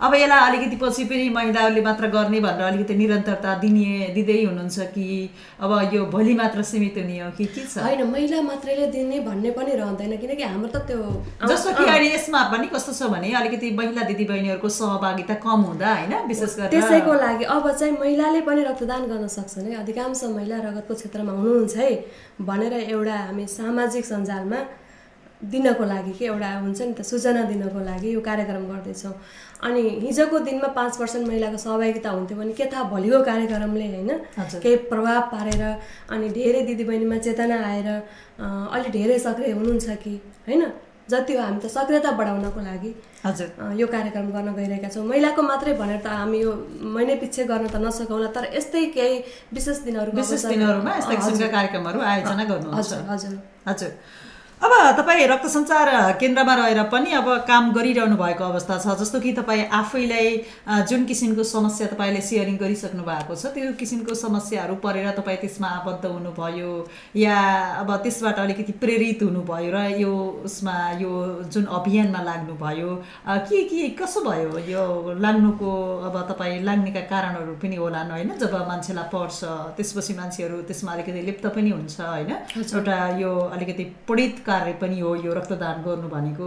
अब 0.00 0.14
यसलाई 0.14 0.50
अलिकति 0.50 0.76
पछि 0.76 1.04
पनि 1.06 1.28
महिलाहरूले 1.30 1.80
मात्र 1.80 2.06
गर्ने 2.10 2.40
भनेर 2.40 2.62
अलिकति 2.66 2.94
निरन्तरता 2.94 3.54
दिने 3.62 4.10
दिँदै 4.14 4.42
हुनुहुन्छ 4.44 4.78
कि 4.94 5.06
अब 5.62 5.70
यो 5.94 6.04
भोलि 6.10 6.34
मात्र 6.34 6.62
सीमित 6.62 6.98
हुने 6.98 7.18
हो 7.20 7.30
कि 7.38 7.44
के 7.54 7.62
छ? 7.62 7.78
होइन 7.78 8.02
महिला 8.10 8.40
मात्रैले 8.42 8.86
दिने 8.90 9.20
भन्ने 9.22 9.50
पनि 9.54 9.72
रहँदैन 9.78 10.16
किनकि 10.18 10.42
हाम्रो 10.42 10.68
त 10.74 10.82
त्यो 10.90 10.98
जस्तो 11.46 11.72
कि 11.78 11.84
अहिले 11.84 12.14
यसमा 12.14 12.42
पनि 12.52 12.66
कस्तो 12.74 12.92
छ 12.92 13.10
भने 13.14 13.32
अलिकति 13.38 13.70
महिला 13.78 14.02
दिदीबहिनीहरूको 14.10 14.68
सहभागिता 14.68 15.34
कम 15.46 15.60
हुँदा 15.70 15.94
होइन 15.94 16.14
विशेष 16.28 16.56
गरेर 16.58 16.70
त्यसैको 16.74 17.12
लागि 17.24 17.44
अब 17.54 17.70
चाहिँ 17.70 17.94
महिलाले 17.94 18.40
पनि 18.50 18.62
रक्तदान 18.70 19.02
गर्न 19.06 19.26
सक्छन् 19.30 19.66
है 19.70 19.74
अधिकांश 19.82 20.24
महिला 20.36 20.56
रगतको 20.68 20.94
क्षेत्रमा 20.94 21.32
हुनुहुन्छ 21.38 21.76
है 21.76 21.90
भनेर 22.42 22.72
एउटा 22.82 23.16
हामी 23.30 23.46
सामाजिक 23.58 24.04
सञ्जालमा 24.04 24.60
दिनको 25.52 25.84
लागि 25.84 26.12
के 26.18 26.24
एउटा 26.24 26.50
हुन्छ 26.58 26.80
नि 26.80 26.92
त 26.98 27.02
सूचना 27.04 27.42
दिनको 27.44 27.80
लागि 27.84 28.14
यो 28.14 28.20
कार्यक्रम 28.24 28.64
गर्दैछौँ। 28.64 29.12
अनि 29.64 29.82
हिजोको 30.04 30.38
दिनमा 30.46 30.68
पाँच 30.78 30.96
पर्सेन्ट 31.00 31.28
महिलाको 31.28 31.58
सहभागिता 31.58 32.10
हुन्थ्यो 32.10 32.36
भने 32.38 32.52
के 32.52 32.64
थाहा 32.72 32.82
भोलिको 32.92 33.20
कार्यक्रमले 33.24 33.86
होइन। 33.94 34.10
केही 34.62 34.76
प्रभाव 34.92 35.20
पारेर 35.32 35.62
अनि 36.12 36.28
धेरै 36.38 36.62
दिदीबहिनीमा 36.68 37.18
चेतना 37.26 37.56
आएर 37.72 37.88
अलि 38.76 38.88
धेरै 38.98 39.18
सक्रिय 39.18 39.52
हुनुहुन्छ 39.52 39.86
कि 40.04 40.14
होइन? 40.48 40.64
जति 41.04 41.32
हो 41.36 41.40
हामी 41.42 41.58
त 41.60 41.68
सक्रियता 41.68 42.10
बढाउनको 42.16 42.60
लागि 42.64 42.90
हजुर। 43.24 43.48
यो 43.80 43.86
कार्यक्रम 43.86 44.28
गर्न 44.36 44.52
गइरहेका 44.56 44.88
छौँ। 44.88 45.04
महिलाको 45.04 45.42
मात्रै 45.42 45.72
भनेर 45.80 46.00
त 46.00 46.08
हामी 46.08 46.38
यो 46.40 46.52
महिनै 46.96 47.16
पछि 47.20 47.44
गर्न 47.44 47.66
त 47.68 47.76
नसकौँला 47.76 48.28
तर 48.36 48.44
यस्तै 48.56 48.84
केही 48.96 49.16
विशेष 49.52 49.78
दिनहरूको 49.84 50.16
विशेष 50.16 50.44
दिनहरूमा 50.48 50.92
यस्ता 50.96 51.14
किसिमका। 51.14 51.48
कार्यक्रमहरू 51.56 52.00
आयोजना 52.12 52.44
गर्नुहुन्छ। 52.52 52.92
हजुर 52.92 53.00
हजुर। 53.12 53.36
हजुर। 53.68 53.92
अब 54.64 54.72
तपाईँ 54.96 55.26
रक्त 55.28 55.46
सञ्चार 55.52 55.88
केन्द्रमा 56.20 56.54
रहेर 56.54 56.82
पनि 56.88 57.10
अब 57.12 57.26
काम 57.48 57.72
गरिरहनु 57.72 58.16
भएको 58.16 58.44
अवस्था 58.44 58.76
छ 58.80 58.94
जस्तो 59.00 59.18
कि 59.20 59.32
तपाईँ 59.36 59.64
आफैलाई 59.78 60.28
जुन 60.88 61.04
किसिमको 61.04 61.44
समस्या 61.44 61.86
तपाईँले 61.86 62.20
सेयरिङ 62.28 62.56
गरिसक्नु 62.56 63.02
भएको 63.04 63.34
छ 63.36 63.52
त्यो 63.54 63.72
किसिमको 63.76 64.14
समस्याहरू 64.16 64.74
परेर 64.84 65.10
तपाईँ 65.18 65.36
त्यसमा 65.42 65.68
आबद्ध 65.80 66.04
हुनुभयो 66.06 66.70
या 67.16 67.36
अब 67.80 67.90
त्यसबाट 68.04 68.38
अलिकति 68.44 68.72
प्रेरित 68.84 69.22
हुनुभयो 69.22 69.70
र 69.74 69.82
यो 70.00 70.14
उसमा 70.48 70.76
यो 71.02 71.12
जुन 71.52 71.64
अभियानमा 71.80 72.22
लाग्नुभयो 72.30 72.96
के 73.28 73.62
के 73.68 73.88
कसो 74.00 74.24
भयो 74.24 74.64
यो 74.72 74.86
लाग्नुको 75.26 75.74
अब 76.08 76.16
तपाईँ 76.32 76.62
लाग्नेका 76.64 77.04
कारणहरू 77.12 77.58
पनि 77.60 77.76
होलान् 77.84 78.10
होइन? 78.16 78.32
जब 78.40 78.56
मान्छेलाई 78.72 79.12
पढ्छ 79.12 79.44
त्यसपछि 79.76 80.14
मान्छेहरू 80.22 80.62
त्यसमा 80.72 80.92
अलिकति 80.96 81.20
लिप्त 81.28 81.46
पनि 81.52 81.70
हुन्छ 81.76 82.00
होइन? 82.00 82.32
एउटा 82.64 82.98
यो 83.20 83.36
अलिकति 83.52 83.84
पीडित 84.08 84.42
कार्य 84.54 84.72
पनि 84.80 84.98
हो 85.00 85.10
यो 85.26 85.34
रक्तदान 85.34 85.82
गर्नु 85.82 86.08
भनेको 86.16 86.46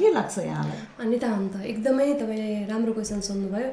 के 0.00 0.06
लाग्छ 0.16 0.38
यहाँलाई? 0.38 0.80
अनि 1.04 1.16
त 1.20 1.24
अन्त 1.36 1.54
एकदमै 1.72 2.08
तपाईँले 2.20 2.50
राम्रो 2.72 2.92
क्वेसन 2.96 3.20
सोध्नुभयो। 3.28 3.70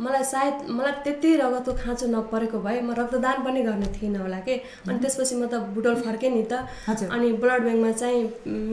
मलाई 0.00 0.24
सायद 0.24 0.54
मलाई 0.70 0.92
त्यति 1.04 1.30
रगतको 1.36 1.72
खाँचो 1.76 2.06
नपरेको 2.08 2.58
भए 2.64 2.80
म 2.80 2.90
रक्तदान 2.98 3.36
पनि 3.44 3.62
गर्ने 3.62 3.88
थिइनँ 3.96 4.18
होला 4.18 4.38
कि? 4.46 4.54
अनि 4.88 4.98
त्यसपछि 4.98 5.34
म 5.36 5.46
त 5.46 5.54
बुटोल 5.76 5.94
फर्केँ 6.00 6.30
नि 6.30 6.42
त। 6.48 6.64
अनि 6.88 7.32
ब्लड 7.36 7.60
ब्याङ्कमा 7.62 7.92
चाहिँ 7.92 8.20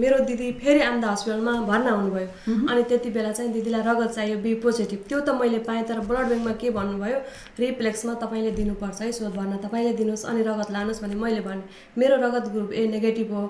मेरो 0.02 0.20
दिदी 0.24 0.52
फेरि 0.62 0.82
आम्दा 0.88 1.08
हस्पिटलमा 1.12 1.54
भर्ना 1.68 1.92
हुनुभयो। 1.92 2.28
अनि 2.72 2.84
त्यति 2.90 3.10
बेला 3.12 3.32
चाहिँ 3.32 3.52
दिदीलाई 3.54 3.82
रगत 3.84 4.12
चाहियो 4.16 4.38
बी 4.40 4.54
पोजिटिभ। 4.63 5.00
त्यो 5.10 5.20
त 5.20 5.36
मैले 5.36 5.60
पाएँ 5.68 5.84
तर 5.84 6.00
ब्लड 6.08 6.28
ब्याङ्कमा 6.32 6.54
के 6.62 6.70
भन्नुभयो? 6.72 7.18
रिप्लेक्समा 7.60 8.13
तपाईँले 8.24 8.52
दिनुपर्छ 8.60 9.02
है 9.02 9.12
सो 9.12 9.30
भर्ना 9.36 9.58
तपाईँले 9.68 9.94
दिनुहोस् 10.00 10.26
अनि 10.32 10.42
रगत 10.48 10.72
लानुहोस् 10.72 11.02
भने 11.04 11.16
मैले 11.16 11.42
भने 11.44 11.63
मेरो 12.00 12.16
रगत 12.24 12.46
ग्रुप 12.56 12.72
ए 12.72 12.88
नेगेटिभ 12.88 13.34
हो। 13.34 13.44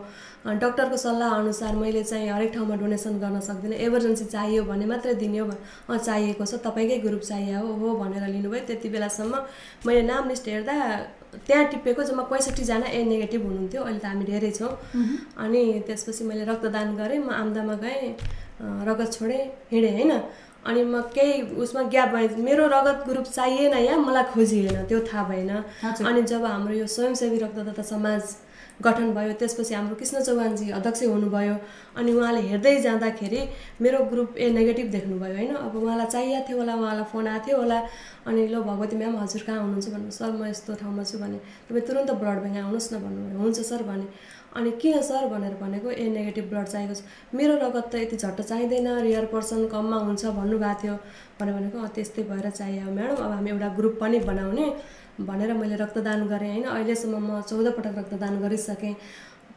डक्टरको 0.47 0.97
सल्लाह 0.97 1.29
अनुसार 1.35 1.75
मैले 1.75 2.03
चाहिँ 2.03 2.29
हरेक 2.31 2.51
ठाउँमा 2.53 2.75
डोनेसन 2.81 3.19
गर्न 3.19 3.39
सक्दिनँ। 3.43 3.75
एमर्जेन्सी 3.85 4.25
चाहियो 4.25 4.63
भने 4.63 4.85
मात्रै 4.87 5.13
दिने 5.19 5.39
हो। 5.39 5.51
चाहिएको 5.91 6.45
छ 6.45 6.63
तपाईँकै 6.63 6.97
ग्रुप 7.03 7.21
चाहियो 7.21 7.66
हो 7.81 7.95
भनेर 7.99 8.27
लिनुभयो 8.27 8.65
त्यति 8.67 8.89
बेलासम्म 8.89 9.33
मैले 9.85 10.01
नाम 10.01 10.29
लिस्ट 10.29 10.47
हेर्दा 10.47 10.75
त्यहाँ 11.47 11.65
टिपेको 11.71 12.03
जम्मा 12.03 12.23
पैँसठीजना 12.31 12.87
ए 12.87 13.03
नेगेटिभ 13.03 13.41
हुनुहुन्थ्यो 13.45 13.81
अहिले 13.83 13.99
त 13.99 14.05
हामी 14.05 14.25
धेरै 14.25 14.51
छौँ। 14.51 14.71
अनि 15.43 15.61
त्यसपछि 15.87 16.23
मैले 16.23 16.43
रक्तदान 16.51 16.95
गरेँ 16.95 17.19
म 17.19 17.29
आम्दामा 17.35 17.75
गएँ 17.83 18.15
रगत 18.87 19.09
छोडेँ 19.13 19.43
हिँडेँ 19.71 19.93
होइन? 19.93 20.11
अनि 20.67 20.83
म 20.83 21.01
केही 21.15 21.41
उसमा 21.61 21.81
ग्याप 21.93 22.09
भएँ 22.15 22.27
मेरो 22.43 22.65
रगत 22.67 23.03
ग्रुप 23.07 23.27
चाहिएन 23.27 23.73
या 23.77 23.97
मलाई 23.97 24.23
खोजिएन 24.33 24.83
त्यो 24.89 24.99
थाहा 25.07 25.23
भएन। 25.29 25.51
अनि 26.09 26.21
जब 26.23 26.43
हाम्रो 26.45 26.73
यो 26.75 26.87
स्वयंसेवी 26.87 27.37
रक्तदाता 27.37 27.83
समाज 27.83 28.23
गठन 28.83 29.13
भयो 29.13 29.33
त्यसपछि 29.33 29.73
हाम्रो 29.73 29.95
कृष्ण 29.95 30.21
चौहानजी 30.21 30.69
अध्यक्ष 30.71 31.03
हुनुभयो। 31.03 31.55
अनि 31.97 32.11
उहाँले 32.13 32.41
हेर्दै 32.41 32.79
जाँदाखेरि 32.81 33.41
मेरो 33.81 33.99
ग्रुप 34.05 34.37
ए 34.37 34.49
नेगेटिभ 34.49 34.87
देख्नुभयो 34.91 35.35
होइन? 35.35 35.55
अब 35.55 35.75
उहाँलाई 35.75 36.05
चाहिएको 36.05 36.47
थियो 36.49 36.57
होला 36.57 36.73
उहाँलाई 36.75 37.03
फोन 37.03 37.27
आएको 37.27 37.47
थियो 37.47 37.57
होला। 37.57 37.79
अनि 38.27 38.47
लो 38.47 38.63
भगवती 38.63 38.95
म्याम 38.95 39.17
हजुर 39.17 39.41
कहाँ 39.41 39.59
हुनुहुन्छ 39.61 39.87
भन्नु? 39.89 40.11
सर 40.11 40.31
म 40.31 40.45
यस्तो 40.45 40.75
ठाउँमा 40.75 41.03
छु 41.03 41.17
भने। 41.17 41.37
तपाईँ 41.69 41.85
तुरन्त 41.87 42.11
ब्लड 42.11 42.37
ब्याङ्क 42.37 42.57
आउनुहोस् 42.57 42.93
न 42.93 42.95
भन्नुभयो। 42.97 43.39
हुन्छ 43.39 43.59
सर 43.59 43.83
भने। 43.83 44.05
अनि 44.55 44.71
किन 44.71 45.01
सर 45.01 45.25
भनेर 45.27 45.53
भनेको 45.61 45.91
ए 45.91 46.09
नेगेटिभ 46.09 46.45
ब्लड 46.49 46.65
चाहिएको 46.65 46.93
छ। 46.93 47.01
मेरो 47.33 47.53
रगत 47.57 47.89
त 47.91 47.95
यति 47.95 48.15
झट्ट 48.17 48.41
चाहिँदैन 48.41 48.87
रियर 49.01 49.25
पर्सन 49.25 49.67
कममा 49.67 49.97
हुन्छ 49.97 50.25
भन्नुभएको 50.25 50.81
थियो। 50.83 50.95
भनेर 51.41 51.53
भनेको 51.53 51.77
"अँ, 51.77 51.89
त्यस्तै 51.89 52.23
भएर 52.23 52.49
चाहियो। 52.49 52.91
म्याडम 52.91 53.15
अब 53.15 53.31
हामी 53.31 53.49
एउटा 53.49 53.69
ग्रुप 53.77 53.97
पनि 54.01 54.19
बनाउने 54.19 54.65
भनेर 55.19 55.53
मैले 55.53 55.75
रक्तदान 55.75 56.27
गरेँ 56.27 56.51
होइन? 56.51 56.63
अहिलेसम्म 56.65 57.17
म 57.17 57.41
चौध 57.41 57.67
पटक 57.77 57.97
रक्तदान 57.97 58.39
गरिसकेँ। 58.41 58.95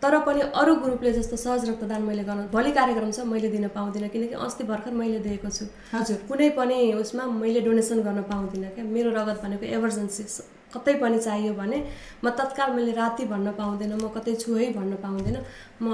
तर 0.02 0.18
पनि 0.24 0.40
अरू 0.40 0.74
ग्रुपले 0.76 1.12
जस्तो 1.12 1.36
सहज 1.36 1.68
रक्तदान 1.68 2.02
मैले 2.02 2.24
गर्न 2.24 2.46
भोलि 2.52 2.70
कार्यक्रम 2.72 3.10
छ 3.10 3.20
मैले 3.28 3.48
दिन 3.48 3.68
पाउँदिनँ। 3.68 4.08
किनकि 4.08 4.34
अस्ति 4.34 4.64
भर्खर 4.64 4.92
मैले 4.96 5.18
दिएको 5.20 5.50
छु। 5.50 5.64
हजुर। 5.92 6.16
कुनै 6.28 6.48
पनि 6.56 6.92
उसमा 6.96 7.26
मैले 7.26 7.60
डोनेसन 7.60 8.00
गर्न 8.00 8.22
पाउँदिनँ 8.24 8.70
क्या। 8.74 8.84
मेरो 8.84 9.10
रगत 9.10 9.44
भनेको 9.44 9.66
एमर्जेन्सी 9.66 10.24
कतै 10.74 10.94
पनि 11.02 11.18
चाहियो 11.18 11.52
भने 11.54 11.78
म 12.24 12.30
तत्काल 12.38 12.70
मैले 12.76 12.92
राति 12.92 13.24
भन्न 13.33 13.52
पाउँदिनँ 13.59 13.96
म 13.96 14.09
कतै 14.16 14.35
छु 14.37 14.54
है 14.54 14.72
भन्न 14.72 14.94
पाउँदिनँ। 15.02 15.42
म 15.80 15.87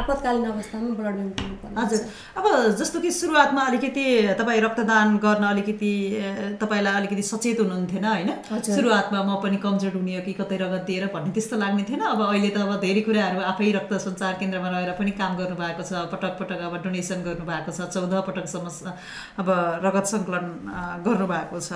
आपतकालीन 0.00 0.44
अवस्थामा 0.50 0.90
ब्लड 0.96 1.16
ब्याङ्क 1.36 1.78
हजुर। 1.78 2.00
अब 2.38 2.44
जस्तो 2.80 3.00
कि 3.00 3.10
सुरुवातमा 3.12 3.62
अलिकति 3.70 4.04
तपाईँ 4.40 4.60
रक्तदान 4.60 5.16
गर्न 5.24 5.44
अलिकति 5.44 5.92
तपाईँलाई 6.60 6.94
अलिकति 7.00 7.22
सचेत 7.22 7.60
हुनुहुन्थेन 7.60 8.04
होइन। 8.04 8.30
सुरुवातमा 8.64 9.20
म 9.22 9.36
पनि 9.42 9.56
कमजोर 9.60 9.92
हुने 9.92 10.16
हो 10.16 10.22
कि 10.24 10.32
कतै 10.40 10.56
रगत 10.56 10.82
दिएर 10.88 11.06
भन्ने 11.12 11.30
त्यस्तो 11.36 11.56
लाग्ने 11.56 11.84
थिएन 11.84 12.02
अब 12.16 12.20
अहिले 12.24 12.50
त 12.56 12.64
अब 12.64 12.80
धेरै 12.80 13.02
कुराहरू 13.04 13.40
आफै 13.52 13.70
रक्त 13.76 13.92
सञ्चार 14.06 14.34
केन्द्रमा 14.40 14.68
रहेर 14.72 14.92
पनि 14.96 15.12
काम 15.20 15.36
गर्नुभएको 15.36 15.82
छ 15.84 15.92
पटक 16.08 16.32
पटक 16.40 16.60
अब 16.66 16.74
डोनेसन 16.82 17.20
गर्नुभएको 17.28 17.70
छ 17.76 17.92
चौध 17.92 18.14
पटकसम्म 18.28 18.66
अब 19.40 19.48
रगत 19.84 20.06
सङ्कलन 20.14 20.46
गर्नुभएको 21.04 21.60
छ। 21.60 21.70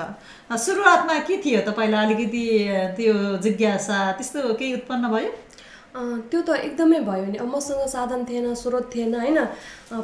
सुरुवातमा 0.48 1.18
के 1.28 1.36
थियो 1.44 1.60
तपाईँलाई 1.68 2.04
अलिकति 2.06 2.39
अ, 2.68 2.80
त्यो 2.96 3.14
जिज्ञासा 3.44 3.98
त्यस्तो 4.18 4.54
केही 4.58 4.72
उत्पन्न 4.74 5.04
भयो? 5.14 5.30
त्यो 6.30 6.40
त 6.46 6.50
एकदमै 6.66 6.98
भयो 7.02 7.24
नि। 7.30 7.38
अब 7.42 7.48
मसँग 7.54 7.82
साधन 7.90 8.24
थिएन 8.24 8.54
स्रोत 8.54 8.90
थिएन 8.94 9.14
होइन? 9.14 9.38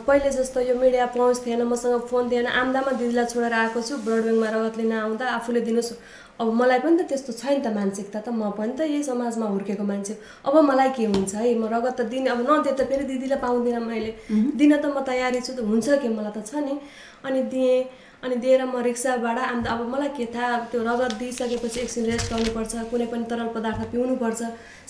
पहिले 0.07 0.31
जस्तो 0.37 0.61
यो 0.69 0.75
मिडिया 0.75 1.07
पहुँच 1.15 1.47
थिएन 1.47 1.63
मसँग 1.63 2.07
फोन 2.11 2.31
थिएन। 2.31 2.47
आम्दामा 2.61 2.93
दिदीलाई 2.99 3.27
छोडेर 3.33 3.53
आएको 3.55 3.81
छु 3.89 3.95
ब्लड 4.03 4.23
ब्याङ्कमा 4.27 4.49
रगत 4.51 4.77
लिन 4.79 4.93
आउँदा 4.93 5.25
आफूले 5.39 5.61
दिनुहोस्। 5.69 5.93
अब 6.41 6.53
मलाई 6.53 6.79
पनि 6.85 6.97
त 6.99 7.09
त्यस्तो 7.09 7.33
छैन 7.33 7.61
त 7.65 7.73
मानसिकता 7.73 8.21
त 8.21 8.29
म 8.29 8.51
पनि 8.59 8.73
त 8.79 8.81
यही 8.93 9.03
समाजमा 9.03 9.47
हुर्केको 9.53 9.85
मान्छे 9.91 10.15
अब 10.45 10.55
मलाई 10.71 10.91
के 10.97 11.05
हुन्छ 11.09 11.35
है 11.35 11.55
म 11.57 11.65
रगत 11.75 11.97
त 12.01 12.09
दिने 12.13 12.29
अब 12.31 12.41
नदिए 12.49 12.73
त 12.77 12.85
फेरि 12.89 13.05
दिदीलाई 13.11 13.41
पाउँदिनँ 13.41 13.81
मैले। 13.81 14.13
दिन 14.61 14.77
त 14.77 14.85
म 14.93 15.01
तयारी 15.09 15.41
छु 15.41 15.53
त 15.57 15.65
हुन्छ 15.65 15.87
कि? 16.03 16.09
मलाई 16.13 16.33
त 16.37 16.45
छ 16.45 16.61
नि। 16.61 16.75
अनि 17.25 17.41
दिएँ 17.53 17.77
अनि 18.25 18.37
दिएर 18.43 18.65
म 18.69 18.85
रिक्साबाट 18.85 19.39
अन्त 19.39 19.67
अब 19.73 19.81
मलाई 19.89 20.09
के 20.17 20.27
थाहा 20.35 20.53
त्यो 20.73 20.81
रगत 20.85 21.13
दिइसकेपछि 21.21 21.81
एकछिन 21.81 22.05
रेस्ट 22.13 22.33
गर्नुपर्छ 22.33 22.73
कुनै 22.91 23.07
पनि 23.13 23.25
तरल 23.33 23.49
पदार्थ 23.57 23.81
पिउनुपर्छ। 23.93 24.41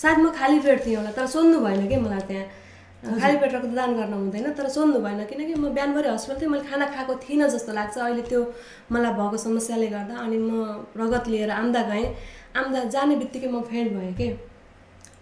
सायद 0.01 0.17
म 0.19 0.31
खाली 0.35 0.59
पेट 0.59 0.85
थिएँ 0.85 0.95
होला 0.99 1.11
तर 1.15 1.27
सोध्नु 1.31 1.59
भएन 1.63 1.87
कि 1.87 1.97
मलाई 2.03 2.23
त्यहाँ। 2.27 2.66
खाली 2.97 3.37
पेट 3.37 3.53
रक्तदान 3.53 3.93
गर्न 3.95 4.13
हुँदैन 4.13 4.51
तर 4.57 4.67
सोध्नु 4.69 4.99
भएन। 4.99 5.23
किनकि 5.29 5.53
म 5.53 5.69
बिहानभरि 5.69 6.09
हस्पिटल 6.09 6.41
थिएँ 6.41 6.49
मैले 6.49 6.63
खाना 6.65 6.85
खाएको 6.93 7.13
थिइनँ 7.23 7.47
जस्तो 7.49 7.71
लाग्छ। 7.73 7.97
अहिले 7.97 8.21
त्यो 8.25 8.41
मलाई 8.91 9.13
भएको 9.13 9.37
समस्याले 9.37 9.87
गर्दा 9.87 10.15
अनि 10.17 10.37
म 10.37 10.51
रगत 10.97 11.27
लिएर 11.27 11.51
आम्दा 11.51 11.81
गएँ। 11.89 12.05
आम्दा 12.57 12.83
जाने 12.89 13.15
बित्तिकै 13.21 13.47
म 13.47 13.61
फेन्ट 13.69 13.93
भएँ 13.93 14.13
कि? 14.17 14.27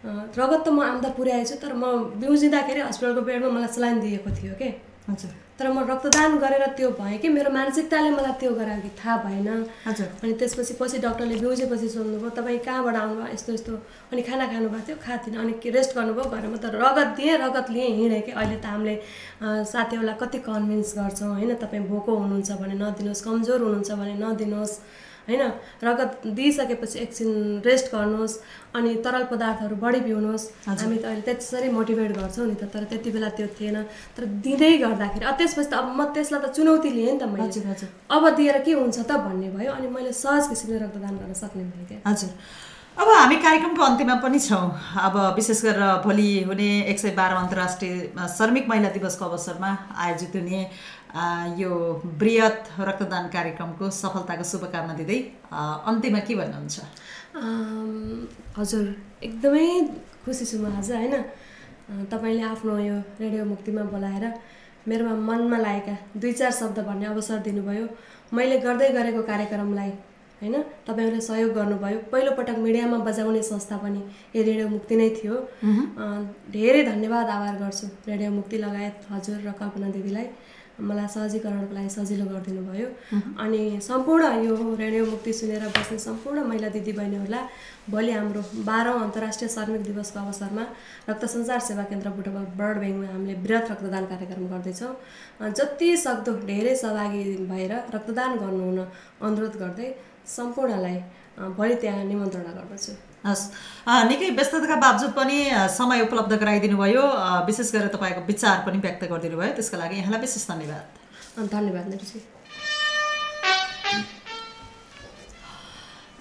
रगत 0.05 0.61
त 0.65 0.69
म 0.71 0.79
आम्दा 0.81 1.09
पुर्याएछु 1.19 1.55
तर 1.61 1.73
म 1.75 2.15
बिउजिँदाखेरि 2.21 2.79
हस्पिटलको 2.79 3.21
बेडमा 3.21 3.49
मलाई 3.49 3.73
सलाइन 3.75 3.99
दिएको 3.99 4.29
थियो 4.39 4.53
कि? 4.55 4.69
हजुर। 5.09 5.31
तर 5.59 5.67
म 5.71 5.79
रक्तदान 5.87 6.37
गरेर 6.39 6.65
त्यो 6.75 6.89
भएँ 6.99 7.17
कि 7.23 7.29
मेरो 7.29 7.49
मानसिकताले 7.51 8.09
मलाई 8.11 8.33
त्यो 8.39 8.51
गरायो 8.59 8.81
कि 8.81 8.89
थाहा 8.99 9.15
भएन। 9.23 9.47
हजुर। 9.85 10.07
अनि 10.23 10.33
त्यसपछि 10.35 10.73
पछि 10.75 10.97
डक्टरले 10.99 11.35
बिउजेपछि 11.39 11.89
सोध्नुभयो 11.95 12.29
तपाईँ 12.35 12.59
कहाँबाट 12.65 12.95
आउनुभयो? 12.95 13.27
यस्तो 13.33 13.53
यस्तो। 13.53 13.73
अनि 14.11 14.21
खाना 14.27 14.45
खानुभएको 14.51 14.83
थियो 14.87 14.97
खाएको 15.05 15.39
अनि 15.39 15.53
रेस्ट 15.71 15.95
गर्नुभयो 15.95 16.25
घरमा 16.27 16.57
त 16.57 16.65
रगत 16.75 17.09
दिएँ 17.15 17.37
रगत 17.37 17.67
लिएँ 17.71 17.91
हिँडेँ 17.95 18.21
कि 18.25 18.31
अहिले 18.33 18.57
त 18.59 18.65
हामीले 18.65 18.95
साथीहरूलाई 19.71 20.15
कति 20.19 20.37
कन्भिन्स 20.43 20.89
गर्छौँ 20.97 21.31
होइन? 21.39 21.53
तपाईँ 21.63 21.87
भोको 21.87 22.11
हुनुहुन्छ 22.11 22.51
भने 22.59 22.75
नदिनुहोस् 22.75 23.23
कमजोर 23.23 23.59
हुनुहुन्छ 23.61 23.91
भने 23.95 24.13
नदिनुहोस्। 24.19 24.73
होइन? 25.27 25.41
रगत 25.83 26.21
दिइसकेपछि 26.37 26.99
एकछिन 26.99 27.29
रेस्ट 27.65 27.85
गर्नुहोस् 27.93 28.35
अनि 28.75 28.91
तरल 29.05 29.23
पदार्थहरू 29.31 29.75
बढी 29.75 29.99
पिउनुहोस्। 30.05 30.45
हामी 30.67 30.97
त 30.97 31.05
अहिले 31.05 31.21
त्यसरी 31.25 31.69
मोटिभेट 31.73 32.11
गर्छौँ 32.17 32.47
नि 32.47 32.55
त 32.55 32.69
तर 32.69 32.83
त्यति 32.91 33.09
बेला 33.11 33.29
त्यो 33.37 33.47
थिएन। 33.57 33.77
तर 34.17 34.23
दिँदै 34.45 34.73
गर्दाखेरि 34.77 35.25
अब 35.25 35.35
त्यसपछि 35.37 35.69
त 35.69 35.73
अब 35.73 35.87
म 35.97 36.13
त्यसलाई 36.13 36.41
त 36.45 36.53
चुनौती 36.53 36.89
लिएँ 36.89 37.11
नि 37.11 37.19
त 37.19 37.25
मैले। 37.25 37.49
हजुर 37.49 37.65
हजुर। 37.71 37.89
अब 38.11 38.23
दिएर 38.37 38.57
के 38.61 38.71
हुन्छ 38.77 38.97
त 38.99 39.11
भन्ने 39.25 39.49
भयो 39.57 39.71
अनि 39.73 39.87
मैले 39.89 40.11
सहज 40.13 40.43
किसिमले 40.49 40.77
रक्तदान 40.85 41.13
गर्न 41.17 41.33
सक्ने 41.33 41.63
भएँ 41.73 41.85
क्या। 41.89 41.99
हजुर। 42.05 42.31
अब 42.95 43.07
हामी 43.11 43.35
कार्यक्रमको 43.43 43.83
अन्त्यमा 43.83 44.15
पनि 44.23 44.39
छौँ। 44.39 44.67
अब 45.03 45.15
विशेष 45.35 45.61
गरेर 45.65 45.83
भोलि 46.03 46.29
हुने 46.47 46.69
एक 46.87 46.99
सय 46.99 47.11
बाह्र 47.11 47.35
अन्तर्राष्ट्रिय 47.35 47.93
श्रमिक 48.35 48.69
महिला 48.69 48.89
दिवसको 48.95 49.25
अवसरमा 49.25 49.71
आयोजित 49.99 50.35
हुने 50.35 50.59
यो 51.15 51.71
बृहत 52.19 52.69
रक्तदान 52.79 53.27
कार्यक्रमको 53.31 53.89
सफलताको 53.97 54.43
शुभकामना 54.43 54.93
दिँदै 54.99 55.19
अन्त्यमा 55.89 56.19
के 56.27 56.35
भन्नुहुन्छ? 56.35 56.75
हजुर 58.57 58.85
एकदमै 59.23 59.67
खुसी 60.25 60.45
छु 60.45 60.57
म 60.59 60.75
आज 60.75 60.91
होइन? 60.91 61.15
तपाईँले 62.11 62.43
आफ्नो 62.51 62.77
यो 62.79 62.97
रेडियो 63.19 63.45
मुक्तिमा 63.45 63.83
बोलाएर 63.93 64.25
मेरोमा 64.87 65.15
मनमा 65.27 65.57
लागेका 65.57 65.95
दुई 66.19 66.31
चार 66.39 66.51
शब्द 66.51 66.79
भन्ने 66.83 67.05
अवसर 67.05 67.39
दिनुभयो। 67.47 67.85
मैले 68.35 68.57
गर्दै 68.65 68.89
गरेको 68.97 69.21
कार्यक्रमलाई 69.31 69.91
होइन? 70.41 70.55
तपाईँहरूले 70.87 71.21
सहयोग 71.21 71.51
गर्नुभयो। 71.55 71.99
पहिलोपटक 72.11 72.57
मिडियामा 72.59 72.97
बजाउने 73.07 73.41
संस्था 73.43 73.77
पनि 73.79 74.01
यो 74.35 74.43
रेडियो 74.43 74.67
मुक्ति 74.67 74.95
नै 74.99 75.09
थियो। 75.15 75.35
धेरै 76.51 76.83
धन्यवाद 76.91 77.29
आभार 77.37 77.55
गर्छु 77.63 77.87
रेडियो 78.03 78.31
मुक्ति 78.31 78.57
लगायत 78.65 79.07
हजुर 79.11 79.39
र 79.47 79.51
कल्पना 79.61 79.89
दिदीलाई। 79.95 80.27
मलाई 80.79 81.07
सहजीकरणको 81.07 81.73
लागि 81.75 81.89
सजिलो 81.89 82.25
गरिदिनु 82.25 82.61
भयो। 82.71 82.87
अनि 83.43 83.61
सम्पूर्ण 83.81 84.23
यो 84.45 84.55
रेडियो 84.75 85.05
मुक्ति 85.05 85.33
सुनेर 85.33 85.63
बस्ने 85.77 85.97
सम्पूर्ण 86.07 86.43
महिला 86.49 86.69
दिदीबहिनीहरूलाई 86.75 87.43
भोलि 87.91 88.11
हाम्रो 88.11 88.41
बाह्रौँ 88.67 88.99
अन्तर्राष्ट्रिय 89.01 89.49
श्रमिक 89.55 89.81
दिवसको 89.87 90.19
अवसरमा 90.19 90.65
रक्त 91.09 91.25
सञ्चार 91.33 91.59
सेवा 91.69 91.83
केन्द्र 91.89 92.09
बुटबल 92.17 92.45
ब्लड 92.59 92.77
ब्याङ्कमा 92.83 93.07
हामीले 93.13 93.33
वृहत 93.45 93.71
रक्तदान 93.71 94.05
कार्यक्रम 94.11 94.47
गर्दैछौँ। 94.53 94.93
जति 95.57 95.89
सक्दो 96.05 96.31
धेरै 96.51 96.75
सहभागी 96.83 97.23
भएर 97.51 97.73
रक्तदान 97.95 98.37
गर्नु 98.43 98.63
हुन 98.69 98.79
अनुरोध 99.27 99.55
गर्दै 99.63 99.89
सम्पूर्णलाई 100.37 100.97
भोलि 101.57 101.75
त्यहाँ 101.81 102.03
निमन्त्रणा 102.11 102.51
गर्दछु। 102.59 102.93
हस्। 103.25 103.43
निकै 104.09 104.29
व्यस्तताका 104.37 104.75
बावजुद 104.85 105.11
पनि 105.17 105.37
समय 105.77 106.01
उपलब्ध 106.05 106.33
गराइदिनु 106.43 106.77
भयो 106.77 107.03
विशेष 107.47 107.71
गरेर 107.73 107.89
तपाईँको 107.95 108.21
विचार 108.29 108.57
पनि 108.67 108.77
व्यक्त 108.85 109.03
गरिदिनु 109.11 109.37
भयो 109.41 109.53
त्यसको 109.57 109.77
लागि 109.77 109.95
यहाँलाई 109.97 110.21
विशेष 110.21 110.47
धन्यवाद। 110.47 111.49
धन्यवाद 111.49 112.34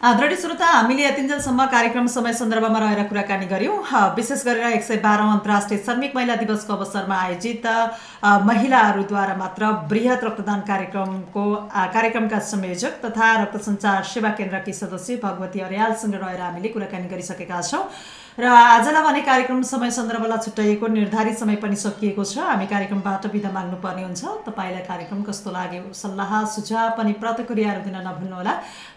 आदरणीय 0.04 0.36
श्रोता 0.36 0.66
हामीले 0.66 1.02
यतिन्जेलसम्म 1.02 1.64
कार्यक्रम 1.72 2.06
समय 2.14 2.32
सन्दर्भमा 2.36 2.78
रहेर 2.78 3.02
कुराकानी 3.08 3.46
गऱ्यौँ 3.48 3.76
विशेष 4.16 4.42
गरेर 4.46 4.66
एक 4.68 4.82
सय 4.84 4.96
बाह्रौँ 5.04 5.30
अन्तर्राष्ट्रिय 5.32 5.78
श्रमिक 5.84 6.16
महिला 6.16 6.34
दिवसको 6.40 6.72
अवसरमा 6.74 7.16
आयोजित 7.16 7.66
महिलाहरूद्वारा 8.48 9.36
मात्र 9.36 9.70
वृहत 9.92 10.24
रक्तदान 10.24 10.60
कार्यक्रमको 10.68 11.44
कार्यक्रमका 11.94 12.38
संयोजक 12.50 13.00
तथा 13.04 13.30
रक्त 13.42 13.56
सञ्चार 13.68 14.02
सेवा 14.12 14.30
केन्द्रकी 14.40 14.72
सदस्य 14.82 15.16
भगवती 15.24 15.60
अर्यालसँग 15.68 16.14
रहेर 16.20 16.40
हामीले 16.40 16.68
कुराकानी 16.76 17.08
गरिसकेका 17.14 17.62
छौँ। 17.62 17.82
र 18.38 18.44
आजलाई 18.44 19.02
भने 19.02 19.20
कार्यक्रम 19.22 19.62
समय 19.62 19.90
सन्दर्भलाई 19.94 20.38
छुट्याइएको 20.44 20.86
निर्धारित 20.88 21.38
समय 21.38 21.56
पनि 21.56 21.76
सकिएको 21.78 22.24
छ। 22.24 22.38
हामी 22.40 22.66
कार्यक्रमबाट 22.66 23.26
बिदा 23.30 23.50
माग्नुपर्ने 23.54 24.02
हुन्छ। 24.02 24.22
तपाईँलाई 24.46 24.82
कार्यक्रम 24.82 25.22
कस्तो 25.22 25.50
लाग्यो? 25.54 25.82
सल्लाह 25.94 26.32
सुझाव 26.50 26.90
पनि 26.98 27.12
प्रतिक्रियाहरू 27.22 27.82
दिन 27.84 27.96
नभुल्नुहोला। 28.02 28.52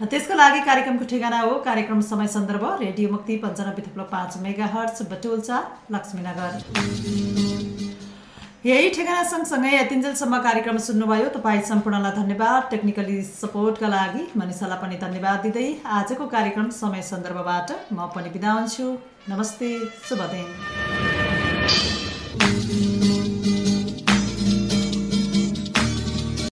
त्यसको 0.10 0.34
लागि 0.34 0.60
कार्यक्रमको 0.65 1.06
ठेगाना 1.06 1.39
हो। 1.39 1.54
कार्यक्रम 1.62 2.02
समय 2.10 2.28
सन्दर्भ 2.28 2.65
रेडियो 2.82 3.10
मुक्ति 3.12 3.38
पन्चानब्बे 3.38 3.82
थप्लो 3.86 4.04
पाँच 4.10 4.38
मेगा 4.41 4.65
हर्च 4.73 5.02
बटुल्चा 5.12 5.58
लक्ष्मीनगर। 5.93 6.52
यही 8.65 8.89
ठेगाना 8.89 9.23
सँगसँगै 9.23 9.71
यतिन्जेलसम्म 9.76 10.38
कार्यक्रम 10.41 10.78
सुन्नुभयो। 10.88 11.28
तपाईँ 11.38 11.62
सम्पूर्णलाई 11.69 12.12
धन्यवाद। 12.15 12.63
टेक्निकली 12.71 13.21
सपोर्टका 13.23 13.88
लागि 13.88 14.23
मनिषालाई 14.36 14.82
पनि 14.82 14.97
धन्यवाद 15.06 15.39
दिँदै 15.45 15.67
आजको 16.00 16.26
कार्यक्रम 16.34 16.69
समय 16.80 17.02
सन्दर्भबाट 17.12 17.71
म 17.93 18.10
पनि 18.17 18.30
बिदा 18.34 18.52
हुन्छु। 18.52 18.88
नमस्ते 19.29 19.69
शुभ 20.09 20.21